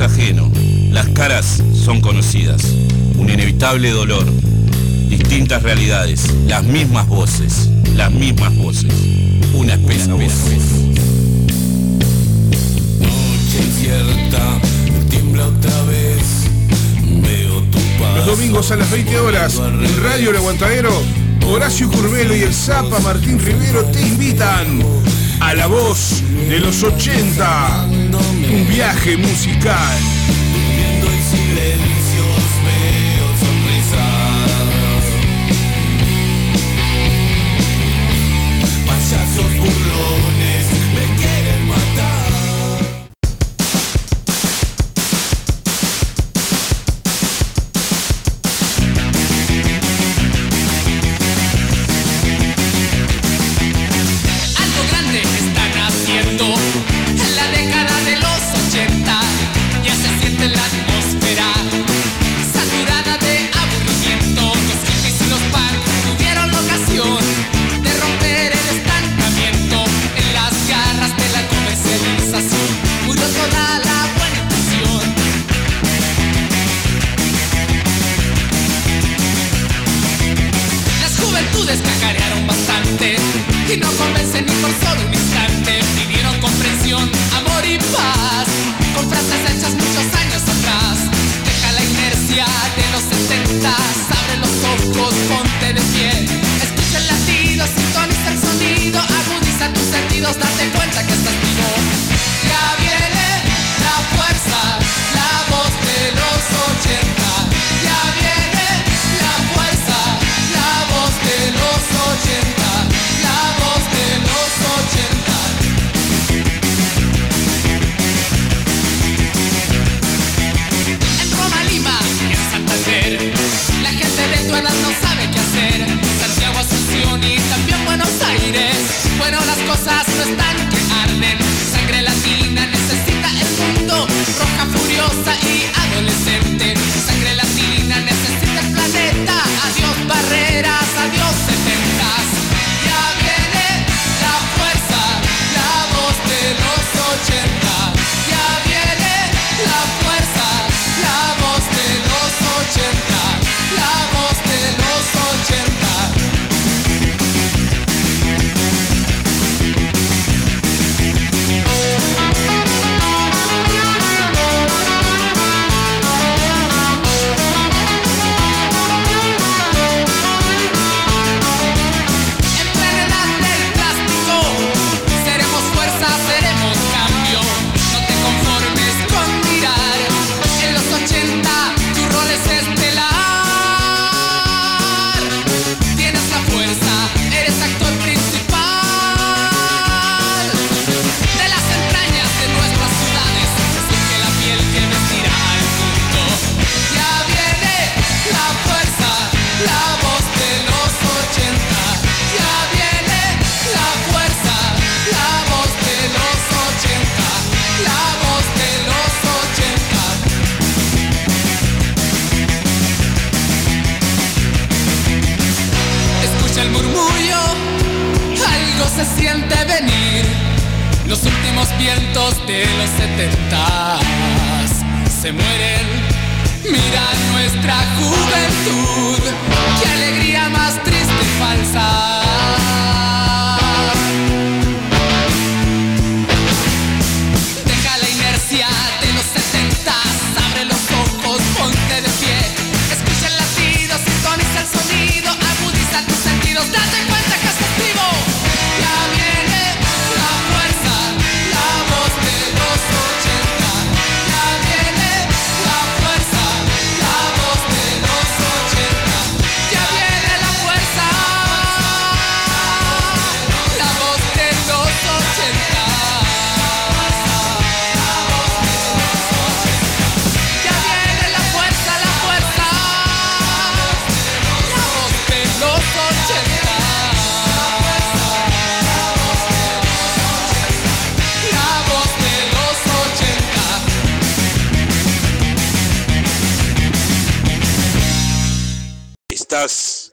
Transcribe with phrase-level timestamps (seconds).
[0.00, 0.50] ajeno,
[0.90, 2.62] las caras son conocidas,
[3.16, 4.24] un inevitable dolor,
[5.08, 8.92] distintas realidades, las mismas voces, las mismas voces,
[9.54, 10.32] una espesa voz.
[13.00, 14.60] Noche incierta,
[15.08, 16.22] tiembla otra vez,
[17.22, 18.16] veo tu paz.
[18.16, 20.92] Los domingos a las 20 horas, en Radio El Aguantadero,
[21.46, 24.80] Horacio Curvelo y el Zapa Martín Rivero te invitan
[25.40, 27.99] a la voz de los 80.
[28.52, 30.19] Un viaje musical.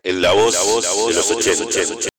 [0.08, 2.17] en la voz, la voz de los 80.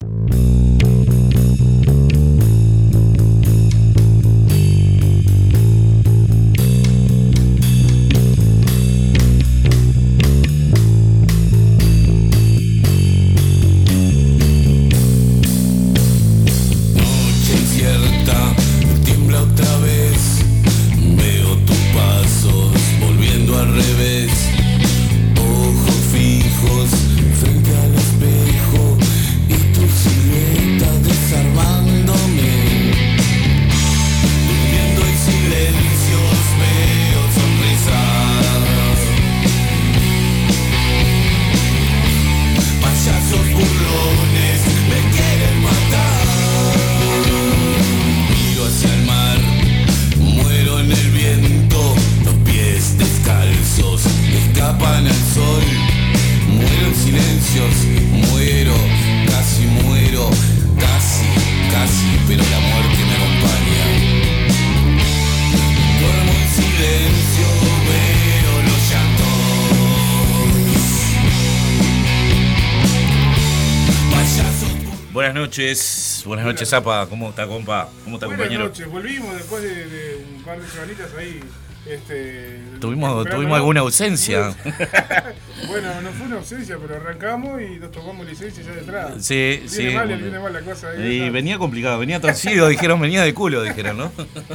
[76.49, 77.07] Buenas noches, buenas Zapa.
[77.09, 77.89] ¿Cómo está, compa?
[78.05, 78.69] ¿Cómo está, Buenas compañero?
[78.69, 81.41] noches, volvimos después de, de un par de semanitas ahí.
[81.87, 84.55] Este, Tuvimos, tuvimos alguna ausencia.
[85.69, 89.15] bueno, no fue una ausencia, pero arrancamos y nos tomamos licencia ya de entrada.
[89.21, 89.91] Sí, viene sí.
[89.95, 90.91] Mal, viene mal la cosa.
[90.91, 91.31] ahí, Y esa.
[91.31, 94.13] venía complicado, venía torcido, dijeron, venía de culo, dijeron, ¿no?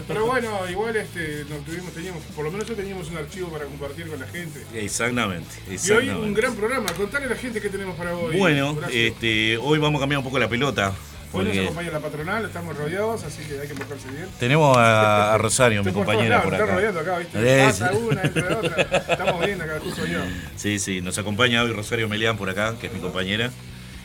[0.07, 3.66] Pero bueno, igual este, nos tuvimos, teníamos, por lo menos yo teníamos un archivo para
[3.66, 4.63] compartir con la gente.
[4.75, 6.92] Exactamente, Y hoy un gran programa.
[6.94, 8.38] Contale a la gente qué tenemos para hoy.
[8.38, 9.07] Bueno, Horacio.
[9.07, 10.94] este, hoy vamos a cambiar un poco la pelota.
[11.33, 14.27] Hoy nos acompaña la patronal, estamos rodeados, así que hay que portarse bien.
[14.39, 16.63] tenemos a, a Rosario, mi compañera, por acá.
[16.63, 17.63] Está rodeando acá, ¿viste?
[17.65, 17.97] Pasa sí.
[17.97, 18.81] una, entra la otra.
[19.13, 20.19] Estamos viendo acá, justo yo.
[20.56, 23.50] Sí, sí, nos acompaña hoy Rosario Melián por acá, que es mi compañera.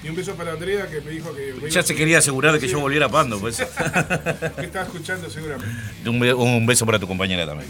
[0.02, 1.54] Y un beso para Andrea que me dijo que.
[1.60, 3.56] me Ya se quería asegurar de que yo volviera a Pando, pues.
[4.56, 5.74] Que estaba escuchando seguramente.
[6.08, 7.68] Un, un beso para tu compañera también.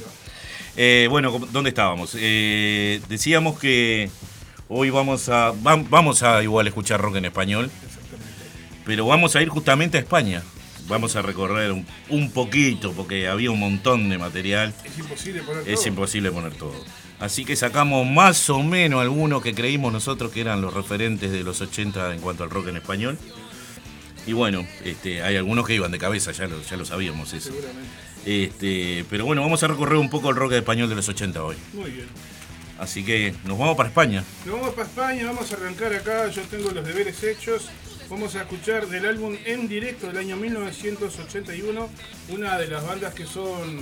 [0.77, 2.15] Eh, bueno, ¿dónde estábamos?
[2.17, 4.11] Eh, decíamos que
[4.69, 7.71] hoy vamos a vam- vamos a igual escuchar rock en español,
[8.89, 10.43] pero vamos a ir justamente a España.
[10.89, 14.73] Vamos a recorrer un, un poquito porque había un montón de material.
[14.83, 15.89] Es imposible poner Es todo.
[15.89, 16.85] imposible poner todo.
[17.21, 21.43] Así que sacamos más o menos algunos que creímos nosotros que eran los referentes de
[21.45, 23.19] los 80 en cuanto al rock en español.
[24.27, 27.51] Y bueno, este, hay algunos que iban de cabeza, ya lo, ya lo sabíamos eso.
[27.51, 27.91] Seguramente.
[28.25, 31.57] Este, pero bueno, vamos a recorrer un poco el rock español de los 80 hoy.
[31.75, 32.07] Muy bien.
[32.79, 34.25] Así que nos vamos para España.
[34.47, 36.29] Nos vamos para España, vamos a arrancar acá.
[36.31, 37.69] Yo tengo los deberes hechos.
[38.11, 41.91] Vamos a escuchar del álbum en directo del año 1981,
[42.31, 43.81] una de las bandas que son,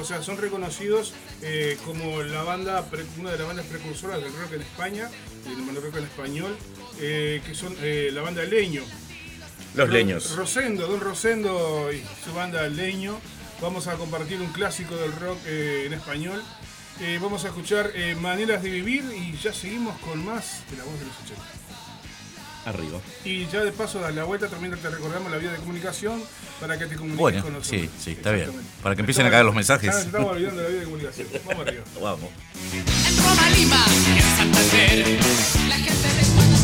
[0.00, 1.12] o sea, son reconocidos
[1.42, 2.86] eh, como la banda,
[3.18, 5.10] una de las bandas precursoras del rock en España,
[5.44, 6.56] del rock en español,
[7.00, 8.82] eh, que son eh, la banda Leño.
[9.74, 10.36] Los leños.
[10.36, 13.18] Rosendo, Don Rosendo y su banda Leño.
[13.60, 16.44] Vamos a compartir un clásico del rock en español.
[17.20, 21.06] Vamos a escuchar Maneras de Vivir y ya seguimos con más de la voz de
[21.06, 21.57] los 80.
[22.68, 22.98] Arriba.
[23.24, 26.22] Y ya de paso a la vuelta también te recordamos la vía de comunicación
[26.60, 27.80] para que te comuniques Bueno, con nosotros.
[27.80, 28.50] sí, sí, está bien.
[28.82, 29.94] Para que empiecen a caer los mensajes.
[29.94, 31.28] Ya estamos olvidando de la vía de comunicación.
[31.46, 31.84] Vamos arriba.
[32.02, 32.30] Vamos.
[32.74, 33.84] En Roma, Lima,
[34.16, 35.18] en Santander,
[35.68, 36.57] la gente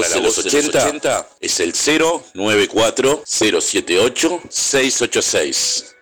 [0.00, 1.72] voz, de, los 80 es el
[2.34, 5.96] 094 078 686.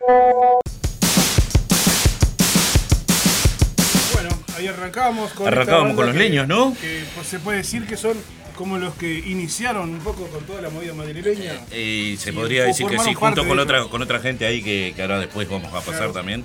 [4.12, 6.76] Bueno, ahí arrancamos con Arrancábamos esta con los que- leños, ¿no?
[6.80, 8.16] Que pues, se puede decir que son
[8.56, 11.64] como los que iniciaron un poco con toda la movida madrileña.
[11.72, 15.02] Y se podría decir que sí, junto con otra, con otra gente ahí que, que
[15.02, 16.12] ahora después vamos a pasar Claro.
[16.12, 16.44] también.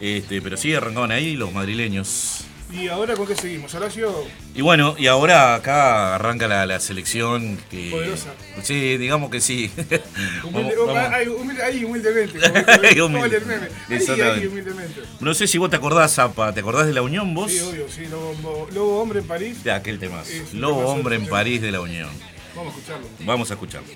[0.00, 2.44] Este, pero sí, arrancaban ahí los madrileños.
[2.76, 3.72] ¿Y ahora con qué seguimos?
[3.74, 7.90] Horacio, Y bueno, y ahora acá arranca la, la selección que.
[7.90, 8.30] Poderosa.
[8.62, 9.70] Sí, digamos que sí.
[10.42, 11.12] humilde, Vamos- vamos.
[11.12, 12.38] ay, humilde- ahí humildemente.
[12.40, 13.36] como dice- Ahí, como humilde.
[13.36, 13.66] el meme.
[13.66, 14.48] Ahí, ahí, Exactamente.
[14.48, 15.00] humildemente.
[15.20, 17.52] No sé si vos te acordás, Zapa, ¿te acordás de la Unión vos?
[17.52, 19.62] Sí, obvio, sí, Lobo, Lobo Hombre en París.
[19.62, 20.22] De aquel tema.
[20.52, 21.26] Lobo temazo, Hombre en.
[21.28, 22.10] París de la Unión.
[22.56, 23.06] Vamos a escucharlo.
[23.20, 23.88] Vamos a escucharlo.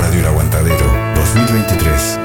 [0.00, 2.18] Radio El Aguantadero 2023.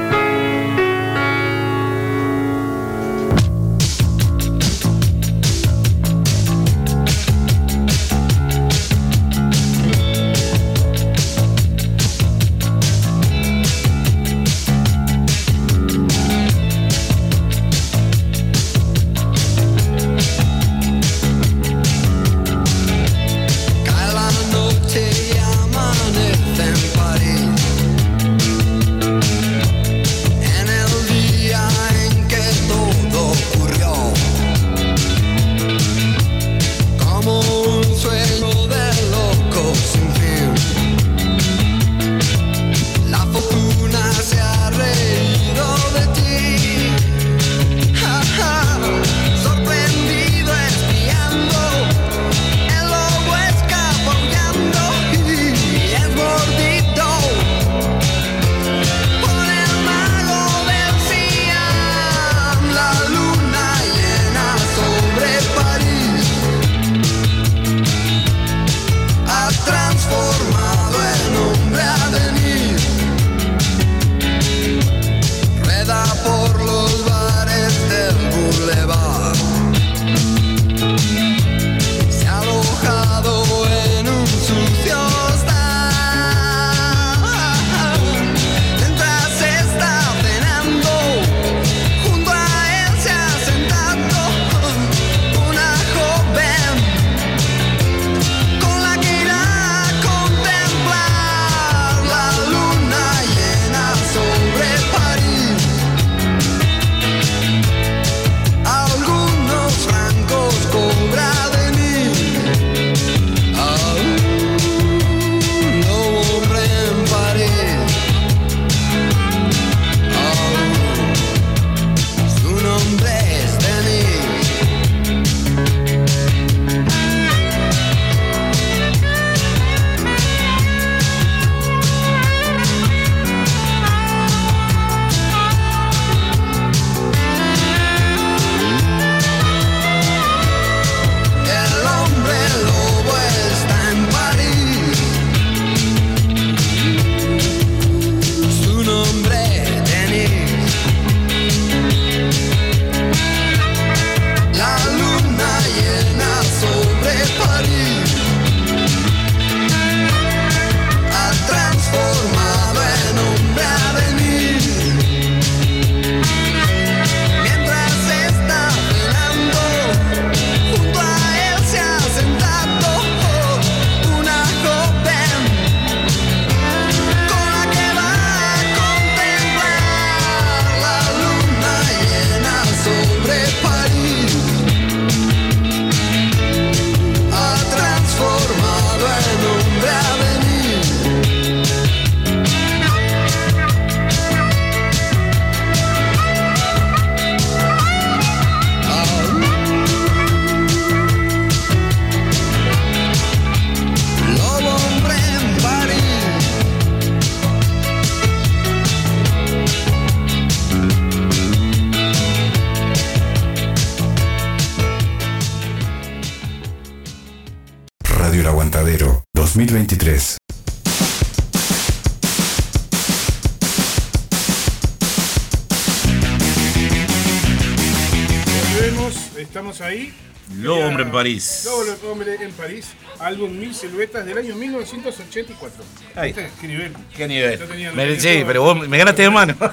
[232.10, 235.84] Hombre en París, álbum Mil Siluetas del año 1984.
[236.14, 236.32] Ahí.
[236.32, 236.50] ¿Viste?
[236.60, 236.92] ¿Qué nivel?
[237.16, 237.58] Qué nivel.
[237.58, 239.54] Tenía- Me- sí, pero vos me ganaste de mano.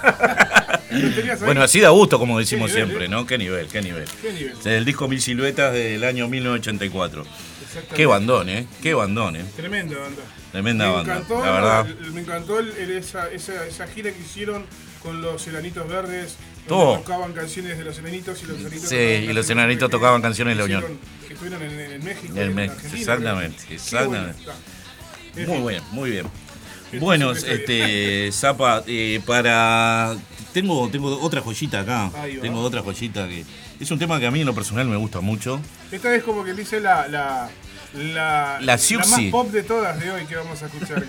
[1.45, 3.07] Bueno, así da gusto, como decimos nivel, siempre, ¿eh?
[3.09, 3.25] ¿no?
[3.25, 4.03] Qué nivel, qué nivel.
[4.21, 4.53] ¿Qué nivel?
[4.65, 7.21] El disco Mil Siluetas del año 1984.
[7.61, 7.95] Exactamente.
[7.95, 8.67] Qué bandón, ¿eh?
[8.83, 9.45] Qué bandón, ¿eh?
[9.55, 10.21] Tremenda banda.
[10.51, 11.85] Tremenda me banda, Encantó, la verdad.
[12.13, 14.65] Me encantó el- el- esa, esa, esa gira que hicieron
[15.01, 16.35] con los Enanitos Verdes.
[16.67, 16.97] Todo.
[16.97, 20.59] Tocaban canciones de los Enanitos y los Enanitos Sí, y los Enanitos tocaban canciones de
[20.59, 20.99] la Unión.
[22.33, 22.73] México.
[22.75, 24.43] Argentina, exactamente, exactamente.
[25.35, 26.25] En Muy bien, muy bien.
[26.91, 30.15] Sí, Bueno, este, Zapa, eh, para.
[30.53, 32.11] Tengo, tengo otra joyita acá.
[32.41, 33.45] Tengo otra joyita que.
[33.79, 35.61] Es un tema que a mí en lo personal me gusta mucho.
[35.91, 37.07] Esta es como que dice la.
[37.07, 37.49] La,
[37.93, 39.29] la, La más Siuxi.
[39.31, 41.05] pop de todas de hoy que vamos a escuchar.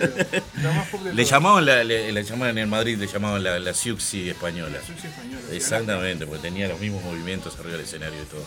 [0.61, 1.29] La más pop de Le todas.
[1.31, 4.79] llamaban, la, le, le llamaban en Madrid, le llamaban la, la Siuxi española.
[4.85, 8.45] Siuxi española, Exactamente, porque tenía los mismos movimientos arriba del escenario y todo.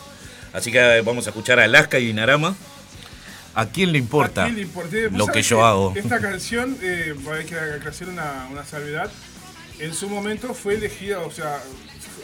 [0.57, 2.55] Así que eh, vamos a escuchar a Alaska y Dinarama.
[3.53, 4.95] ¿A quién le importa ¿A quién le importa?
[5.11, 5.93] ¿Vos lo que yo hago?
[5.95, 7.55] Esta canción, eh, hay que
[7.87, 9.09] hacer una, una salvedad.
[9.79, 11.59] En su momento fue elegida, o sea,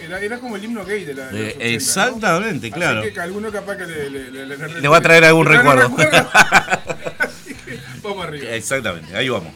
[0.02, 1.28] era, era como el himno gay de la.
[1.28, 1.76] de Eh, 80, ¿no?
[1.76, 3.02] exactamente, Así claro.
[3.13, 5.96] que alguno capaz que le, le, le- le- Le va a traer algún trae recuerdo.
[7.19, 8.50] Así que vamos arriba.
[8.52, 9.54] Exactamente, ahí vamos.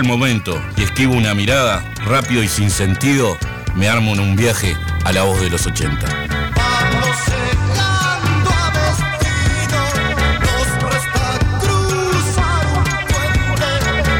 [0.00, 3.36] Al momento y esquivo una mirada, rápido y sin sentido,
[3.74, 6.06] me armo en un viaje a la voz de los 80.
[6.56, 9.80] Vamos llegando a destino,
[10.40, 13.72] nos resta cruzar un puente,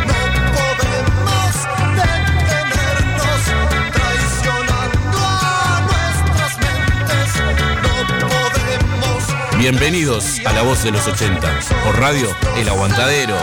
[0.05, 0.21] no
[0.53, 1.53] podemos
[1.97, 3.43] detenernos,
[3.95, 7.29] traicionando a nuestras mentes,
[7.83, 9.25] no podemos
[9.59, 11.41] Bienvenidos a la voz de los 80.
[11.85, 13.39] Por radio, El Aguantadero.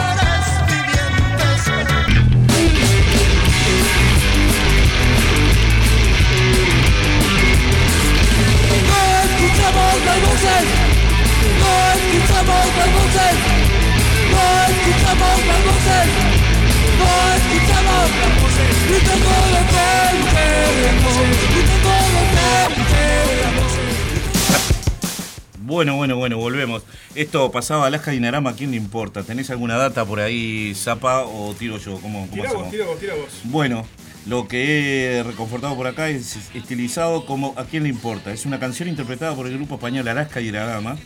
[25.78, 26.82] Bueno, bueno, bueno, volvemos.
[27.14, 29.22] Esto pasaba Alaska Dinarama, ¿a quién le importa?
[29.22, 32.00] ¿Tenés alguna data por ahí, Zapa, o tiro yo?
[32.00, 33.42] ¿Cómo, cómo Tira vos, tira vos, tira vos.
[33.44, 33.86] Bueno,
[34.26, 38.34] lo que he reconfortado por acá es estilizado como ¿A quién le importa?
[38.34, 40.98] Es una canción interpretada por el grupo español Alaska Dinarama,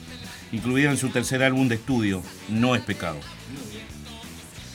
[0.52, 3.18] incluida en su tercer álbum de estudio, No es pecado.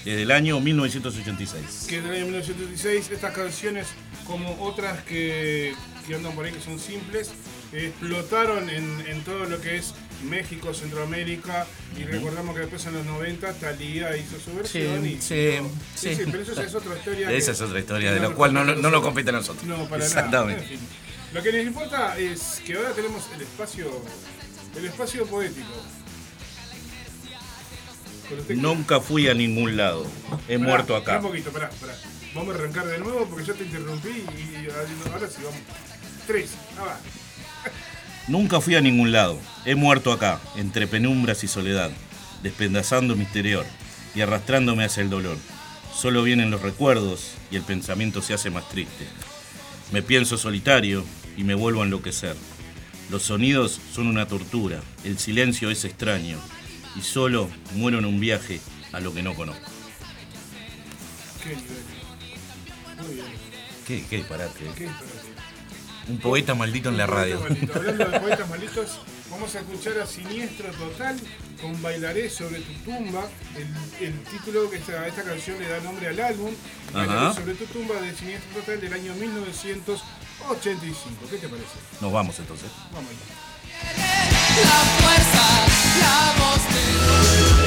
[0.04, 1.86] Desde el año 1986.
[1.88, 3.88] Que en el año 1986 estas canciones,
[4.24, 5.74] como otras que,
[6.06, 7.32] que andan por ahí que son simples,
[7.72, 9.94] explotaron en, en todo lo que es
[10.30, 11.66] México, Centroamérica,
[11.98, 15.04] y recordamos que después en los 90 Talía hizo su versión.
[15.04, 16.14] y, sí, no, sí.
[16.14, 17.26] sí, pero eso es otra historia.
[17.28, 19.02] que- Esa es otra historia, de la cual no, no, compete no nos nosotros.
[19.02, 19.64] compete a nosotros.
[19.66, 20.62] No, para Exactamente.
[20.64, 20.76] nada.
[21.34, 23.90] Lo que nos importa es que ahora tenemos el espacio,
[24.76, 25.66] el espacio poético.
[28.56, 30.06] Nunca fui a ningún lado.
[30.48, 31.16] He Pará, muerto acá.
[31.18, 31.94] Un poquito, pará, pará.
[32.34, 35.60] Vamos a arrancar de nuevo porque yo te interrumpí y ahora sí vamos.
[36.26, 37.00] Tres, ah, va.
[38.28, 39.38] Nunca fui a ningún lado.
[39.64, 41.90] He muerto acá, entre penumbras y soledad,
[42.42, 43.64] despedazando mi exterior
[44.14, 45.36] y arrastrándome hacia el dolor.
[45.94, 49.06] Solo vienen los recuerdos y el pensamiento se hace más triste.
[49.92, 51.04] Me pienso solitario
[51.36, 52.36] y me vuelvo a enloquecer.
[53.11, 56.38] Los sonidos son una tortura, el silencio es extraño
[56.97, 58.61] y solo muero en un viaje
[58.92, 59.71] a lo que no conozco.
[61.42, 63.05] Qué nivel.
[63.05, 63.27] Muy bien.
[63.87, 64.59] ¿Qué, qué disparate?
[64.77, 65.27] Qué disparate.
[66.09, 67.40] Un poeta maldito en la radio.
[67.40, 67.73] Maldito.
[67.79, 71.16] Hablando de poetas malditos, vamos a escuchar a Siniestro Total
[71.61, 73.29] con Bailaré sobre tu tumba.
[73.57, 76.53] El, el título que esta, esta canción le da nombre al álbum.
[76.92, 79.14] Bailaré sobre tu tumba de Siniestro Total del año
[80.40, 81.27] 1985.
[81.31, 81.79] ¿Qué te parece?
[82.01, 82.70] Nos vamos entonces.
[82.92, 83.20] Vamos allá.
[84.64, 85.44] La fuerza,
[86.01, 87.65] la voz de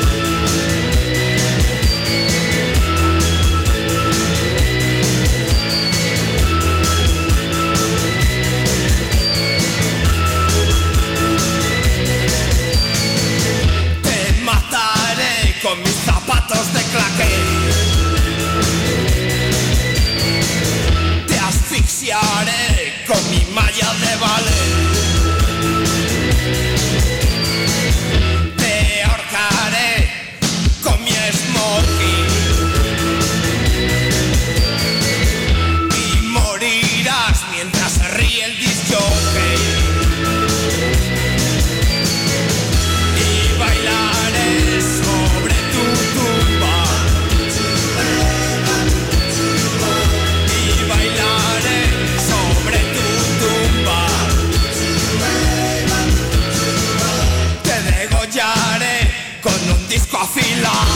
[60.59, 60.88] disco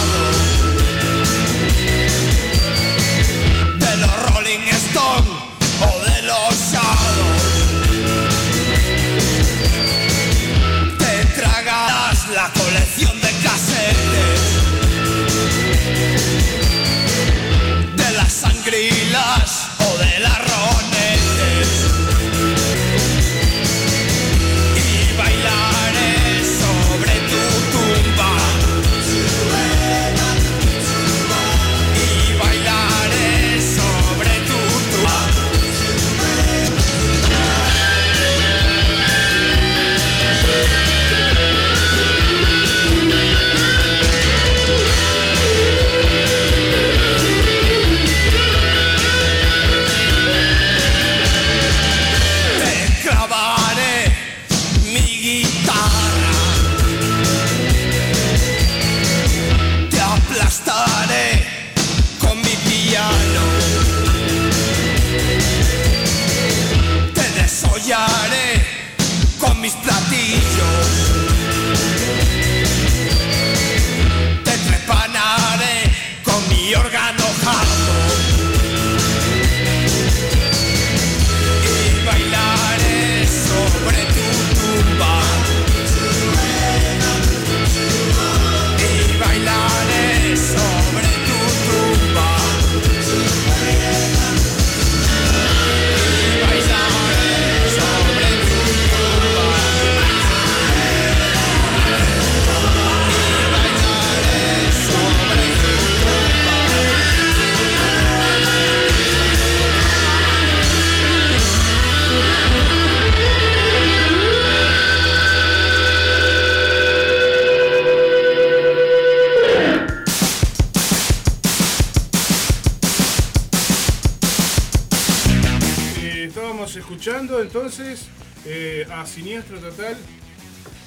[127.03, 128.05] escuchando entonces
[128.45, 129.97] eh, a Siniestro Total.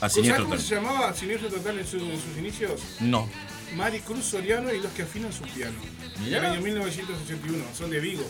[0.01, 0.67] A ¿Sabes Siniestro cómo Total.
[0.69, 2.81] se llamaba Siniestro Total en, su- en sus inicios?
[3.01, 3.29] No.
[3.77, 5.75] Mari Cruz Soriano y los que afinan su piano.
[6.27, 7.65] En el año 1981.
[7.77, 8.23] Son de Vigo,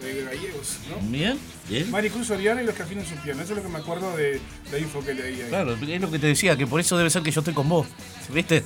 [0.00, 0.96] de gallegos, ¿no?
[1.10, 1.90] Bien, bien.
[1.90, 3.42] Mari Cruz Soriano y los que afinan su piano.
[3.42, 4.40] Eso es lo que me acuerdo de
[4.72, 5.48] la info que leí ahí.
[5.50, 7.68] Claro, es lo que te decía, que por eso debe ser que yo estoy con
[7.68, 7.86] vos.
[8.32, 8.62] ¿Viste?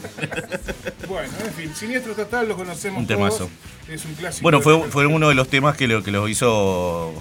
[1.09, 3.19] Bueno, en fin, Siniestro Total lo conocemos Un todos.
[3.19, 3.51] temazo.
[3.89, 4.43] Es un clásico.
[4.43, 7.13] Bueno, fue, uno de los temas que lo, que los hizo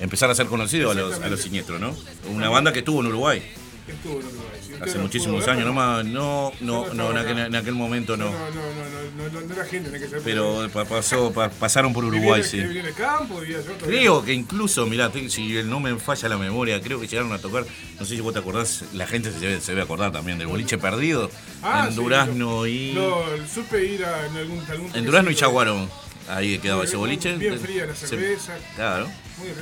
[0.00, 1.94] empezar a ser conocidos a los, a los siniestros, ¿no?
[2.30, 3.42] Una banda que estuvo en Uruguay
[3.86, 4.48] Estuvo en Uruguay.
[4.66, 7.54] Si usted hace muchísimos años, no, bueno, más- no, no, Yo no, en aquel, en
[7.54, 8.30] aquel momento no.
[8.30, 9.90] No, no, no, no, no, no, no era gente.
[10.24, 12.60] Pero pa- pasó, pa- pasaron por Uruguay, sí.
[12.60, 13.42] en el campo.
[13.84, 17.66] Creo que incluso, mirá, si no me falla la memoria, creo que llegaron a tocar,
[18.00, 20.46] no sé si vos te acordás, la gente se debe, se debe acordar también del
[20.46, 21.30] boliche perdido
[21.62, 22.92] Ah, en sí, Durazno y.
[22.94, 25.34] lo- supe ir a en algún, algún En Durazno y.
[25.34, 25.90] Chaguarón.
[26.26, 27.36] Ahí quedaba Bien- ese boliche.
[27.36, 28.56] bien fría la Se- cerveza.
[28.76, 29.08] Claro.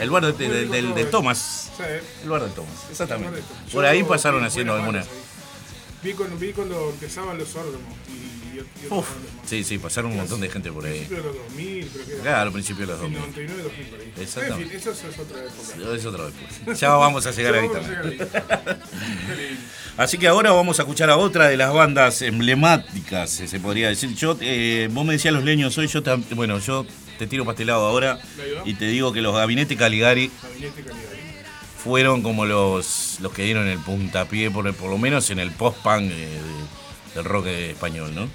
[0.01, 0.49] El bar de- todo
[0.95, 1.11] de eso.
[1.11, 1.71] Thomas.
[1.77, 1.83] Sí.
[2.25, 3.31] El bar de Thomas, exactamente.
[3.41, 3.55] Correcto.
[3.73, 5.01] Por Yo ahí pasaron haciendo buenas alguna.
[5.01, 6.09] bandas ahí.
[6.09, 9.07] Vi cuando, vi cuando empezaban los órganos y, y, y Uf,
[9.47, 10.99] sí, sí, pasaron un montón de gente por ahí.
[11.07, 12.23] Principio de los 2000, creo que era.
[12.23, 13.21] Claro, al principio de los Sí, 2000.
[13.21, 14.13] 99, 2000 por ahí.
[14.21, 14.63] Exactamente.
[14.65, 15.97] En fin, eso es otra época.
[15.97, 16.25] Es otra
[16.65, 16.81] pues.
[16.81, 18.29] Ya vamos a llegar ahí también.
[19.97, 24.15] Así que ahora vamos a escuchar a otra de las bandas emblemáticas, se podría decir.
[24.15, 26.85] Yo, eh, vos me decías los leños hoy, yo bueno, yo
[27.19, 28.19] te tiro para este lado ahora
[28.65, 31.19] y te digo que los Gabinete Caligari Gabinete Caligari.
[31.83, 36.11] fueron como los, los que dieron el puntapié, por, por lo menos en el post-punk
[36.11, 36.39] de-
[37.15, 38.29] del rock español, ¿no?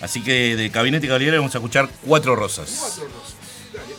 [0.00, 2.76] Así que de Gabinete Caligari vamos a escuchar Cuatro Rosas.
[2.80, 3.36] Cuatro rosas.
[3.72, 3.94] Dale.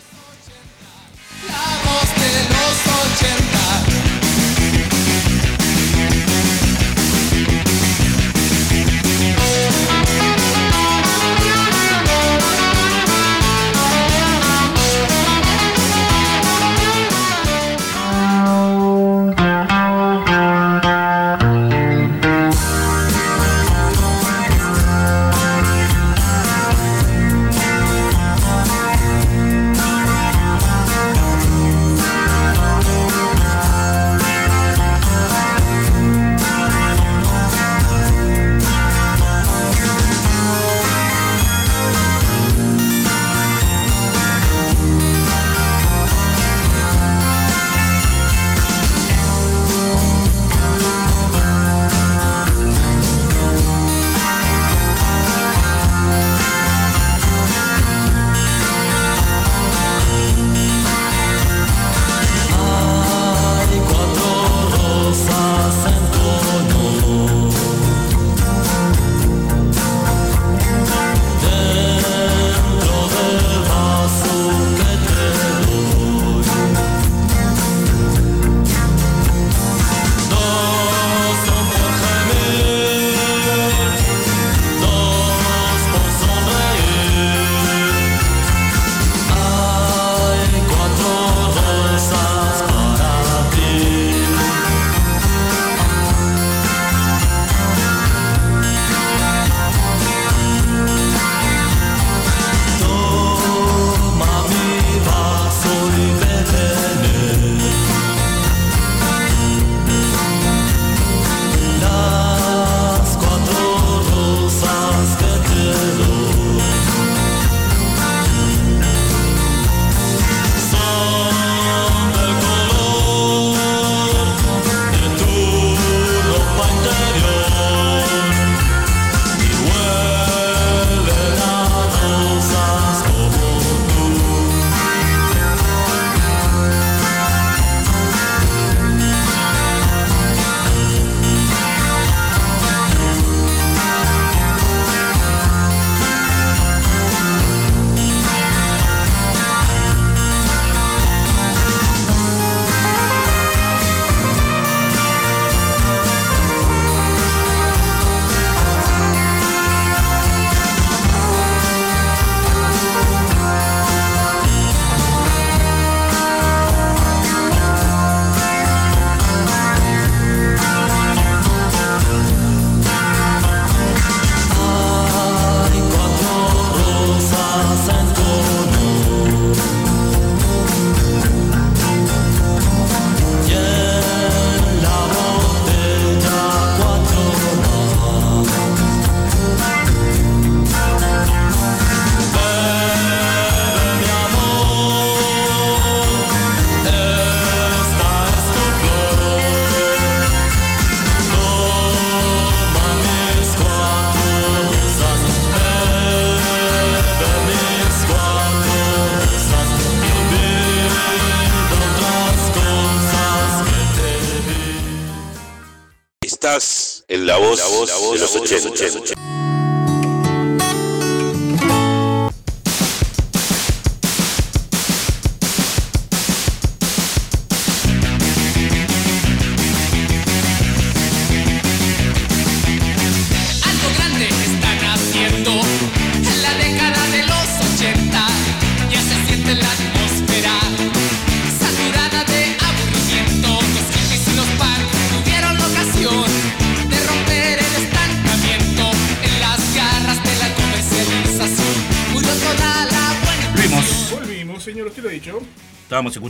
[218.84, 219.13] Los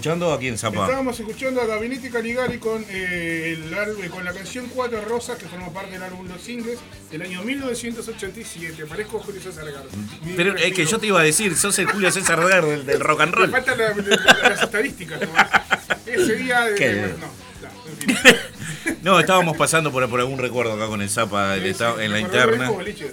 [0.03, 0.81] escuchando Zapa.
[0.83, 5.45] Estábamos escuchando a Gabinete Caligari con, eh, el álbum- con la canción Cuatro Rosas, que
[5.45, 6.77] formó parte del álbum Los Singles
[7.09, 8.85] del año 1987.
[8.85, 9.95] Parezco Julio César Garza.
[10.25, 12.85] Mi Pero es que yo te iba a decir, sos el Julio César Dar del,
[12.85, 13.51] del rock and Me roll.
[13.51, 15.21] faltan la- la- las estadísticas.
[15.21, 15.27] ¿no?
[16.05, 16.61] Ese día.
[16.65, 18.17] de- no, no, en fin.
[19.01, 22.19] No, estábamos pasando por, por algún recuerdo acá con el Zapa Sí, sí, en la
[22.19, 22.69] interna,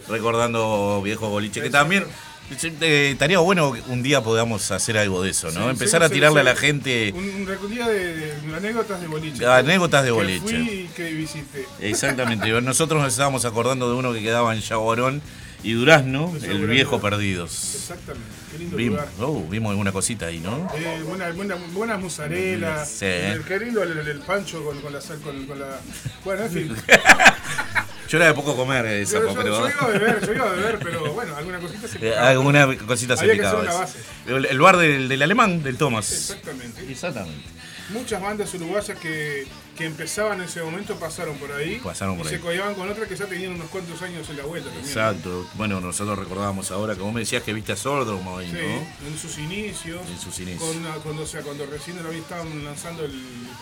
[0.09, 2.07] recordando viejos boliches, que también eh,
[2.51, 5.65] estaría bueno que un día podamos hacer algo de eso, ¿no?
[5.65, 9.07] Sí, Empezar sí, a sí, tirarle a la gente Un, recuerdo de, de anécdotas de
[9.07, 9.47] boliche.
[9.47, 10.41] Anécdotas de Que boliche.
[10.41, 11.67] fui y que visité.
[11.81, 12.49] Exactamente.
[12.61, 15.23] Nosotros nos estábamos acordando de uno que quedaba en Yaguarón
[15.63, 16.67] y Durazno, el Durazno.
[16.69, 17.75] viejo Perdidos.
[17.75, 18.27] Exactamente.
[18.51, 19.09] Qué lindo lugar.
[19.21, 20.69] oh, vimos alguna cosita ahí, ¿no?
[20.75, 22.85] Eh, buena, buena, buenas mozzarella.
[22.85, 23.05] Sí.
[23.05, 25.79] El, qué lindo el, el- pancho con, con la sal, con, con la.
[26.25, 26.77] Bueno, en fin.
[28.11, 29.61] Yo era de poco comer eh, Yo, yo- pero...
[29.61, 32.29] yo iba a beber, yo iba a beber, pero bueno, alguna cosita se Eh, picaba.
[32.29, 33.61] Alguna cosita se que picaba.
[33.61, 33.79] hacer una eso.
[33.81, 33.99] base.
[34.27, 36.11] El, el bar del, del alemán, del Thomas.
[36.11, 36.91] Exactamente.
[36.91, 37.49] Exactamente.
[37.93, 41.81] Muchas bandas uruguayas que, que empezaban en ese momento pasaron por ahí.
[41.83, 42.35] Pasaron por y ahí.
[42.37, 44.87] se codeaban con otras que ya tenían unos cuantos años en la vuelta también.
[44.87, 45.47] Exacto.
[45.55, 49.09] Bueno, nosotros recordábamos ahora vos me decías que viste a Sordromo ahí, Sí, ¿no?
[49.09, 50.01] en sus inicios.
[50.09, 50.77] En sus inicios.
[51.03, 53.13] Cuando, o sea, cuando recién estaban lanzando el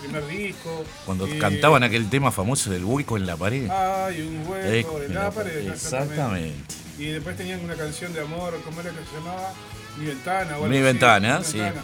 [0.03, 0.85] primer disco.
[1.07, 3.69] Cuando y- cantaban aquel tema famoso del hueco en la pared.
[3.71, 5.69] Hay un Eh, hueco en la pared.
[5.69, 6.49] Exactamente.
[6.49, 6.75] exactamente.
[6.99, 9.53] Y después tenían una canción de amor, ¿cómo era que se llamaba?
[9.97, 10.85] Mi ventana o algo Mi así.
[10.85, 11.59] ventana, Mi sí.
[11.59, 11.83] ventana.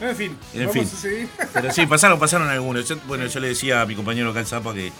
[0.00, 0.84] En fin, En vamos fin.
[0.84, 1.28] a seguir.
[1.52, 2.88] Pero sí, pasaron, pasaron algunos.
[2.88, 4.90] Yo- bueno, yo le decía a mi compañero acá en Zapa que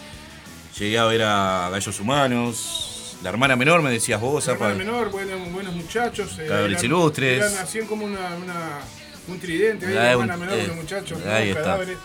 [0.79, 3.17] llegué a ver a Gallos Humanos.
[3.23, 4.71] La hermana menor me decías vos, La Zapa.
[4.71, 6.39] hermana menor, buenos, buenos muchachos.
[6.39, 7.43] eh, Cabros eran- ilustres.
[7.45, 8.79] eran- hacían como una, una-
[9.29, 11.63] un tridente ahí, Ah, la un- hermana menor, eh, los muchachos, ahí está.
[11.63, 11.99] cadáveres.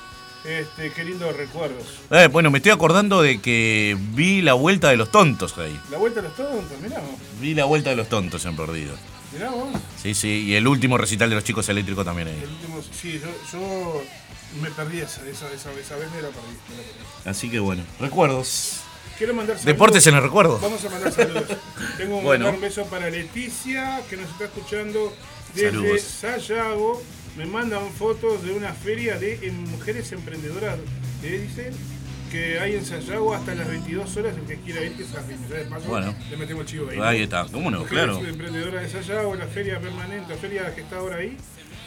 [0.46, 1.84] Este, qué lindos recuerdos.
[2.12, 5.78] Eh, bueno, me estoy acordando de que vi la vuelta de los tontos ahí.
[5.90, 7.02] La vuelta a los tontos, mirá.
[7.42, 8.94] Vi la vuelta de los tontos en Perdido.
[9.36, 9.70] Mirá vos.
[10.02, 12.40] Sí, sí, y el último recital de los chicos eléctricos también ahí.
[12.42, 14.02] El último, sí, yo, yo
[14.62, 16.48] me perdí esa, esa, esa, esa vez, me la perdí.
[16.70, 17.30] me la perdí.
[17.30, 18.80] Así que bueno, recuerdos.
[19.18, 19.74] Quiero mandar saludos.
[19.74, 20.60] Deportes en el recuerdo.
[20.60, 21.46] Vamos a mandar saludos.
[21.98, 22.50] Tengo Bueno.
[22.50, 25.14] un beso para Leticia, que nos está escuchando
[25.54, 26.02] desde Saludos.
[26.02, 27.04] Sayago.
[27.38, 30.78] Me mandan fotos de una feria de mujeres emprendedoras,
[31.22, 31.74] que dicen
[32.32, 34.36] que hay en Sayago hasta las 22 horas.
[34.38, 36.16] El que quiera ir, que de paso, Bueno.
[36.30, 37.00] le metemos el chivo ahí.
[37.02, 38.20] Ahí está, cómo no, claro.
[38.26, 41.38] emprendedoras de Sayago, la feria permanente, la feria que está ahora ahí.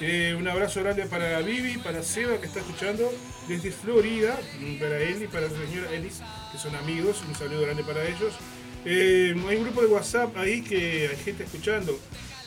[0.01, 3.13] Eh, un abrazo grande para Vivi, para Seba que está escuchando
[3.49, 4.39] desde Florida,
[4.79, 6.21] para él y para la señora Elis,
[6.53, 8.33] que son amigos, un saludo grande para ellos.
[8.85, 11.99] Eh, hay un grupo de WhatsApp ahí que hay gente escuchando.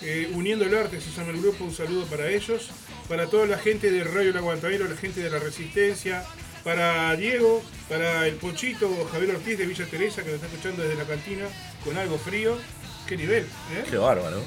[0.02, 2.70] Eh, Uniendo el Arte se llama el grupo, un saludo para ellos.
[3.10, 6.24] Para toda la gente de Radio El Aguantadero, la gente de la Resistencia.
[6.64, 10.96] Para Diego, para el Pochito, Javier Ortiz de Villa Teresa, que nos está escuchando desde
[10.96, 11.46] la cantina
[11.84, 12.58] con algo frío.
[13.08, 13.44] Qué nivel,
[13.74, 13.84] ¿eh?
[13.90, 14.42] Qué bárbaro.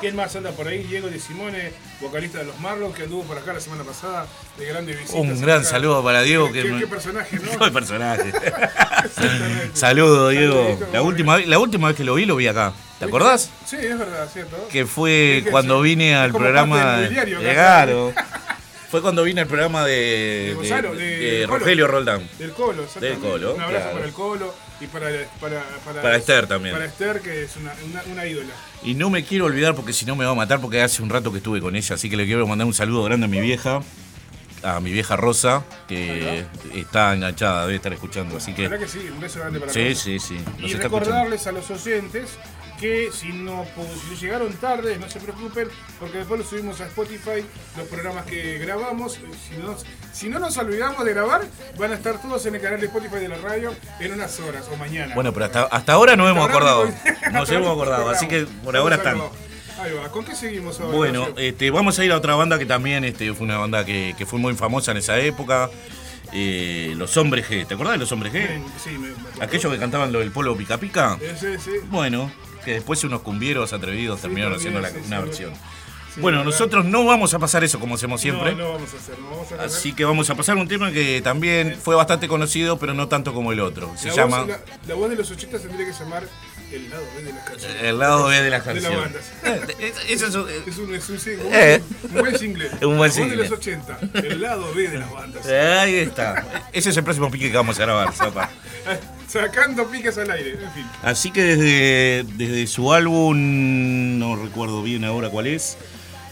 [0.00, 0.84] ¿Quién más anda por ahí?
[0.84, 4.26] Diego de Simone, vocalista de los Marlons, que anduvo por acá la semana pasada
[4.58, 5.20] de grandes visitas.
[5.20, 5.68] Un gran acá.
[5.70, 6.50] saludo para Diego.
[6.52, 7.58] Qué, que qué- personaje, ¿no?
[7.64, 8.32] Qué personaje.
[9.74, 10.54] Saludo, Diego.
[10.64, 12.72] Saludito, La última, vez- la última vez que lo vi, lo vi acá.
[12.98, 13.50] ¿Te acordás?
[13.66, 14.68] Sí, es verdad, ¿cierto?
[14.70, 17.00] Que fue Es que cuando sí, vine al programa.
[17.42, 18.12] Claro.
[18.90, 21.04] Fue cuando vine al programa de, De Gonzalo, de-
[21.40, 21.58] de Colo.
[21.58, 22.28] Rogelio Roldán.
[22.38, 23.20] Del Colo, exactamente.
[23.20, 23.94] Del Colo, Un abrazo claro.
[23.96, 25.06] para el Colo y para,
[25.40, 26.74] para, para, Para Esther también.
[26.74, 28.52] Para Esther, que es una, una, una ídola.
[28.82, 31.08] Y no me quiero olvidar porque si no me va a matar porque hace un
[31.10, 31.94] rato que estuve con ella.
[31.94, 33.80] Así que le quiero mandar un saludo grande a mi vieja.
[34.62, 38.36] A mi vieja Rosa, que está enganchada, debe estar escuchando.
[38.36, 38.62] Así que.
[38.68, 38.98] ¿Verdad que sí?
[39.10, 40.02] Un beso grande para Sí, Rosa.
[40.02, 40.34] sí, sí.
[40.34, 40.82] Y escuchando.
[40.98, 42.30] recordarles a los oyentes
[42.80, 43.66] que si no,
[44.08, 45.68] si llegaron tarde, no se preocupen,
[45.98, 47.44] porque después lo subimos a Spotify,
[47.76, 49.12] los programas que grabamos.
[49.14, 49.76] Si no,
[50.12, 51.42] si no nos olvidamos de grabar,
[51.78, 54.66] van a estar todos en el canal de Spotify de la radio en unas horas
[54.72, 55.14] o mañana.
[55.14, 56.84] Bueno, pero hasta, hasta ahora nos hemos Hasta acordado.
[56.86, 59.20] no- hasta Nos hemos no acordado, así que por ahora están.
[59.80, 60.96] Ahí va, ¿con qué seguimos ahora?
[60.96, 64.14] Bueno, este, vamos a ir a otra banda que también este, fue una banda que,
[64.16, 65.70] que fue muy famosa en esa época.
[66.32, 67.66] eh, los Hombres G.
[67.66, 68.46] ¿Te acordás de los Hombres G?
[68.82, 69.08] Sí, me.
[69.44, 71.18] Aquellos que cantaban lo del polo pica pica.
[71.20, 71.72] Ese, sí.
[71.90, 72.30] Bueno,
[72.64, 75.52] que después unos cumbieros atrevidos terminaron también, haciendo la- una sí, versión.
[76.16, 78.52] Bueno, nosotros no vamos a pasar eso como hacemos siempre.
[78.52, 79.62] No, no vamos a hacer, no vamos a.
[79.62, 83.32] Así que vamos a pasar un tema que también fue bastante conocido, pero no tanto
[83.32, 83.92] como el otro.
[83.96, 86.24] Se la, llama voz, la, la voz de los 80 tendría que llamar
[86.72, 87.82] el lado B de las canciones.
[87.82, 89.00] El lado B de las De la canciones.
[89.44, 89.72] banda.
[89.80, 91.82] Eh, es un- Es un, es un, sí, un, Eh.
[92.04, 92.70] un buen single.
[92.82, 93.36] Un buen single.
[93.36, 93.98] de los 80.
[94.14, 95.46] El lado B de las bandas.
[95.46, 96.46] Ahí está.
[96.72, 98.48] Ese es el próximo pique que vamos a grabar, Zapa.
[99.28, 100.52] Sacando piques al aire.
[100.52, 100.86] En fin.
[101.02, 105.76] Así que desde, desde su álbum, no recuerdo bien ahora cuál es,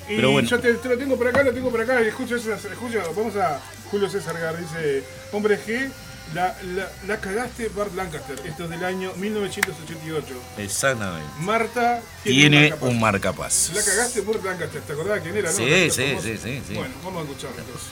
[0.08, 0.48] Y pero bueno.
[0.48, 2.00] yo te, te lo tengo por acá, lo tengo por acá.
[2.02, 3.60] y Escucha, esa- escucha, vamos a
[3.90, 5.88] Julio César Gar, dice, hombre G,
[6.34, 8.40] la, la, la cagaste Bart Lancaster.
[8.44, 10.26] Esto es del año 1988.
[10.58, 11.28] Exactamente.
[11.40, 12.90] Marta Tiene marcapaso.
[12.90, 13.72] un marcapaso.
[13.74, 15.50] La cagaste Burt Lancaster, ¿te acordás quién era?
[15.50, 15.56] no?
[15.56, 16.74] Sí, actor sí, sí, sí, sí.
[16.74, 17.88] Bueno, vamos a escucharlo entonces.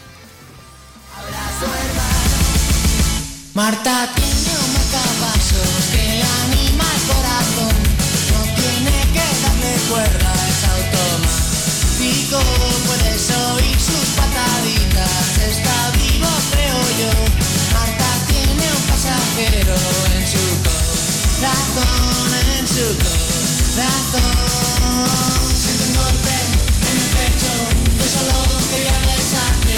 [3.55, 7.77] Marta tiene un marcapasos que le anima el corazón.
[8.33, 12.41] No tiene que darle cuerda, es automático.
[12.87, 17.56] Puedes oír sus pataditas, está vivo, creo yo.
[19.37, 19.77] Pasajero
[20.17, 22.87] en su corazón, en su
[23.77, 24.25] corazón.
[25.55, 26.37] Siente un golpe
[26.81, 27.53] en el pecho,
[27.99, 28.33] yo solo
[28.71, 29.77] quería besarte.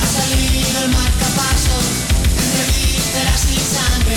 [0.00, 1.84] Ha salido el marcapasos
[2.32, 4.16] entre vísceras y sangre.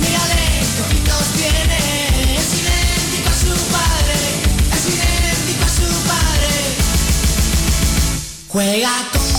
[0.00, 1.80] Mírale, qué ojitos tiene.
[2.38, 4.16] Es idéntico a su padre.
[4.72, 6.56] Es idéntico a su padre.
[8.48, 9.31] Juega con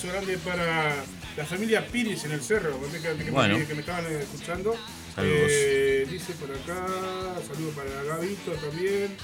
[0.00, 0.94] abrazo grande para
[1.36, 3.58] la familia Piris en el cerro, que, Bueno.
[3.66, 4.74] que me estaban escuchando.
[5.14, 5.48] Saludos.
[5.50, 6.86] Eh, dice por acá,
[7.46, 9.16] saludo para Gabito también.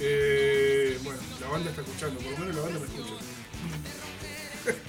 [0.00, 3.14] Eh, bueno, la banda está escuchando, por lo menos la banda me escucha.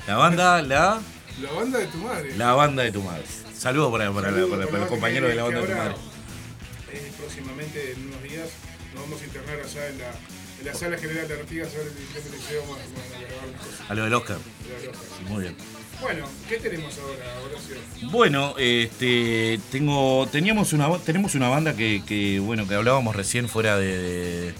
[0.08, 1.02] La banda, la,
[1.42, 2.36] La banda de tu madre.
[2.38, 3.24] la banda de tu madre.
[3.58, 5.96] Saludos para, Saludos para- para los compañeros de la banda de tu madre.
[6.92, 8.50] eh, próximamente, en unos días,
[8.94, 10.12] nos vamos a internar allá en la,
[10.60, 12.78] en la sala general de Artigas, a ver a vamos
[13.90, 14.38] a lo del Oscar.
[14.38, 14.92] de.
[14.92, 15.56] Sí, muy bien.
[16.02, 18.10] Bueno, ¿qué tenemos ahora, Horacio?
[18.12, 23.78] Bueno, este, tengo, teníamos una, tenemos una banda que, que, bueno, que hablábamos recién fuera
[23.78, 24.54] de, de,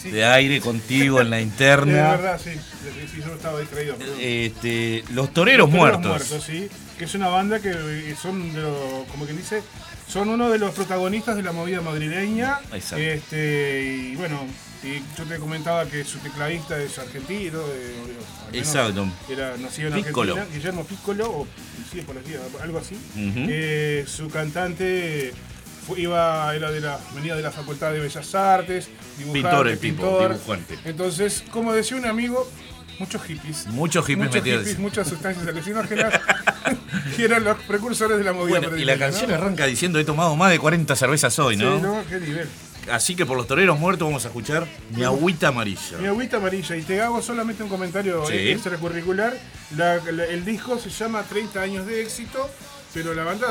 [0.00, 0.10] Sí.
[0.10, 2.10] de aire contigo en la interna.
[2.12, 2.50] verdad, sí.
[2.52, 3.96] Sí, sí, yo estaba distraído.
[4.20, 6.06] Este, los toreros Los muertos.
[6.06, 6.68] Muertos, sí.
[6.98, 9.62] Que es una banda que eh, son, de lo- como quien dice,
[10.08, 12.60] son uno de los protagonistas de la movida madrileña.
[12.72, 12.96] Exacto.
[12.98, 13.82] Este,
[14.12, 14.46] y bueno,
[14.86, 17.58] y yo te comentaba que su tecladista es argentino.
[17.58, 19.06] de- Exacto.
[19.28, 20.32] Era nacido en Piccolo.
[20.34, 21.46] Argentina, Guillermo Piccolo, o
[21.92, 22.32] sí, por aquí,
[22.62, 22.96] algo así.
[23.16, 25.32] Eh, su cantante
[25.86, 29.78] fue- iba, era de la, venía de la Facultad de Bellas Artes, dibujante, Pintor el
[29.78, 30.78] tipo, dibujante.
[30.84, 32.48] Entonces, como decía un amigo,
[32.98, 33.66] muchos hippies.
[33.68, 34.60] Muchos hippies Muchos metidos.
[34.62, 36.14] hippies, muchas sustancias alucinógenas
[37.16, 38.60] que eran los precursores de la movida.
[38.60, 39.36] Bueno, y la canción ¿no?
[39.36, 41.76] arranca diciendo he tomado más de 40 cervezas hoy, ¿no?
[41.76, 42.04] Sí, ¿no?
[42.08, 42.48] Qué nivel.
[42.90, 45.98] Así que por los toreros muertos vamos a escuchar mi agüita amarilla.
[45.98, 48.34] Mi agüita amarilla, y te hago solamente un comentario Sí.
[48.50, 49.36] extracurricular.
[49.76, 52.48] La- la- el disco se llama 30 años de éxito,
[52.94, 53.46] pero la banda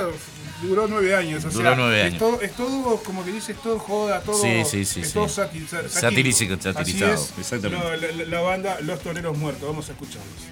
[0.61, 1.43] duró 9 años.
[1.43, 2.19] O Duró sea, nueve es años.
[2.19, 4.41] todo, es todo, como que dice, es todo joda, todo.
[4.41, 5.13] Sí, sí, sí, es sí.
[5.13, 6.61] todo sati- sa- Satírico, satírico.
[6.63, 8.13] satirizado, Así es, exactamente.
[8.13, 10.45] la- la banda Los Toreros Muertos, vamos a escucharlos.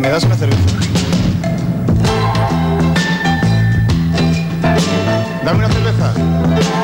[0.00, 0.62] ¿me das una cerveza?
[5.44, 6.79] Dame una cerveza.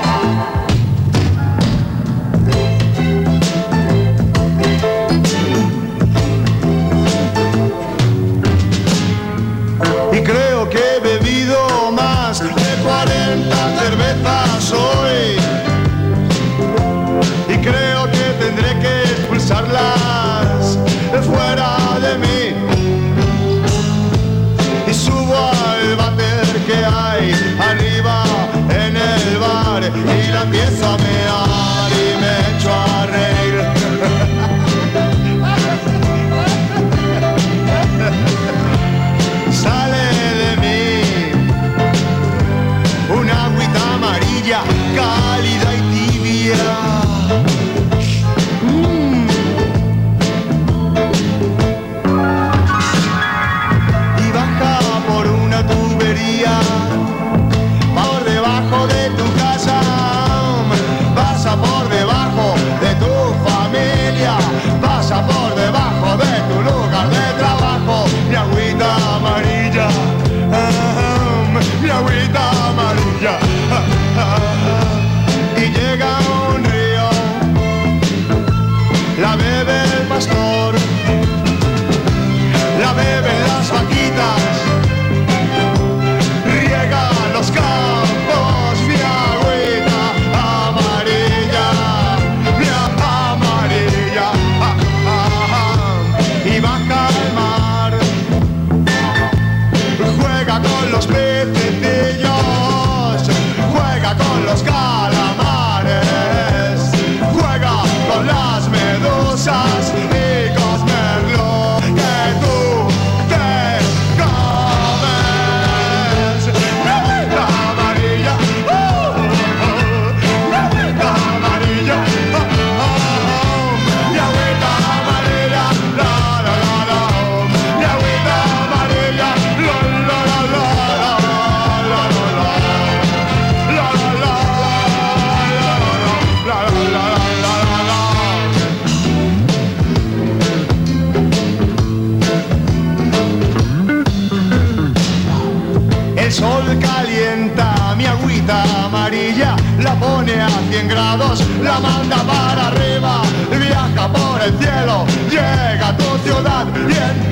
[151.62, 157.25] la manda para arriba, viaja por el cielo, llega a tu ciudad y en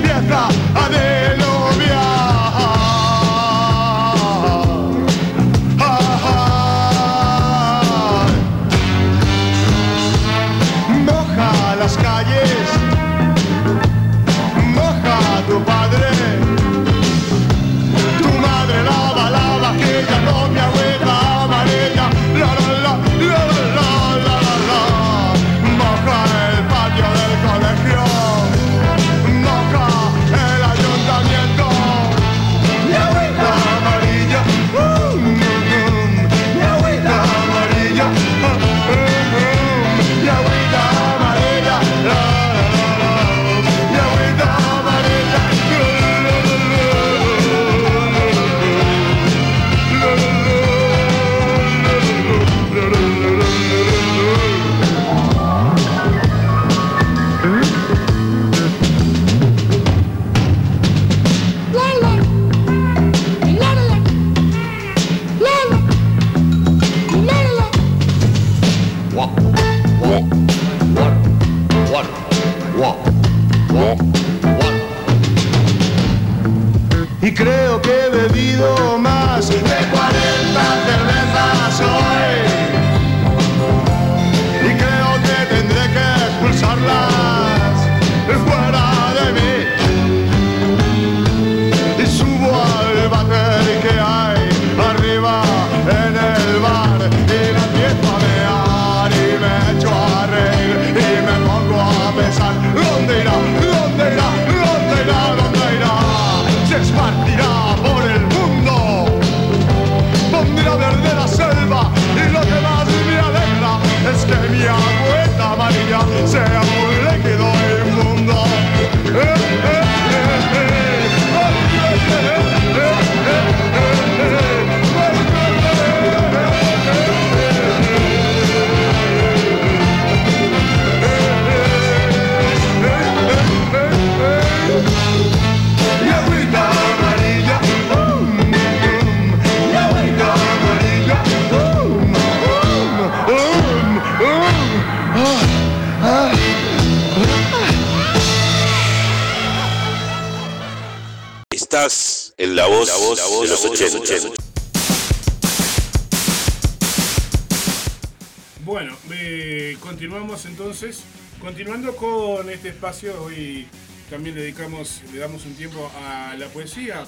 [162.84, 163.66] espacio, hoy
[164.10, 167.06] también le dedicamos, le damos un tiempo a la poesía.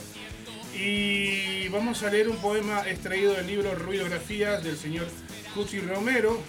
[0.74, 5.06] Y vamos a leer un poema extraído del libro Ruidografías del señor
[5.54, 6.40] Cusi Romero,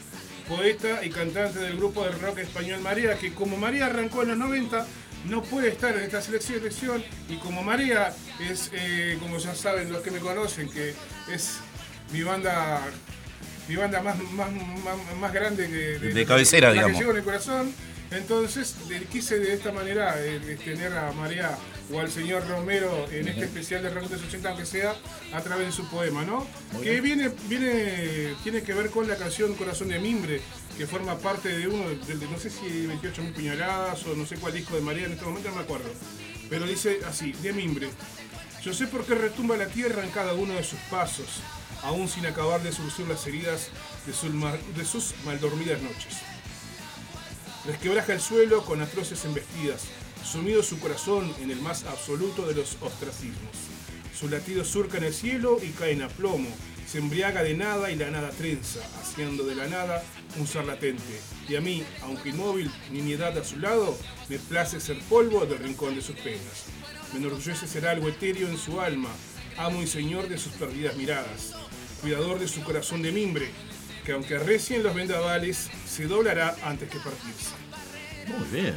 [0.47, 4.38] poeta y cantante del grupo de rock español María, que como María arrancó en los
[4.38, 4.88] 90,
[5.25, 8.15] no puede estar en esta selección y como María
[8.49, 10.93] es, eh, como ya saben los que me conocen, que
[11.30, 11.57] es
[12.13, 12.82] mi banda
[13.67, 16.93] mi banda más, más, más, más grande que De cabecera, digamos.
[16.93, 17.73] que llevo en el corazón.
[18.11, 21.57] Entonces le quise de esta manera eh, tener a María
[21.91, 24.95] o al señor Romero en este especial de Rock de los 80, aunque sea
[25.33, 26.45] a través de su poema, ¿no?
[26.81, 30.41] que viene, viene, tiene que ver con la canción Corazón de Mimbre,
[30.77, 34.25] que forma parte de uno, del de, no sé si 28 mil puñaladas o no
[34.25, 35.89] sé cuál disco de María en este momento, no me acuerdo.
[36.49, 37.89] Pero dice así, de Mimbre.
[38.63, 41.41] Yo sé por qué retumba la tierra en cada uno de sus pasos,
[41.83, 43.67] aún sin acabar de surcir las heridas
[44.05, 46.15] de, sus mal- de sus maldormidas noches.
[47.68, 49.84] Resquebraja el suelo con atroces embestidas,
[50.24, 53.51] sumido su corazón en el más absoluto de los ostracismos.
[54.18, 56.47] Su latido surca en el cielo y cae en aplomo,
[56.88, 60.01] se embriaga de nada y la nada trenza, haciendo de la nada
[60.38, 61.20] un ser latente.
[61.49, 63.97] Y a mí, aunque inmóvil, ni mi edad a su lado,
[64.30, 66.68] me place ser polvo del rincón de sus penas.
[67.11, 69.09] Me enorgullece ser algo etéreo en su alma,
[69.57, 71.53] amo y señor de sus perdidas miradas,
[71.99, 73.49] cuidador de su corazón de mimbre,
[74.05, 77.56] que aunque arrecien los vendavales, se doblará antes que partirse.
[78.28, 78.75] Muy bien.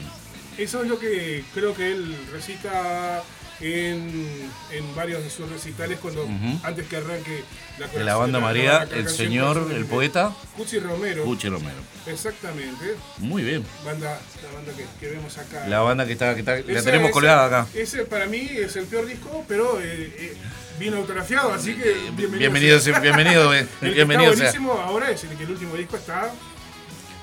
[0.59, 3.23] Eso es lo que creo que él recita
[3.61, 6.27] en, en varios de sus recitales cuando
[6.63, 7.43] antes que arranque
[7.79, 11.25] la De la banda María, el señor, el poeta, Cuchi Romero.
[11.25, 11.77] Cuchi Romero.
[12.07, 12.95] Exactamente.
[13.19, 13.65] Muy bien.
[13.85, 15.67] Banda, la banda que, que vemos acá.
[15.69, 17.67] La banda que está, que está- la tenemos colgada acá.
[17.75, 20.37] Ese para mí es el peor disco, pero eh, eh,
[20.79, 22.39] bien autografiado, así que bienvenido.
[22.39, 24.61] Bienvenido, sea- bienvenido, eh, El que bienvenido está sea.
[24.61, 26.31] buenísimo ahora es el que el último disco está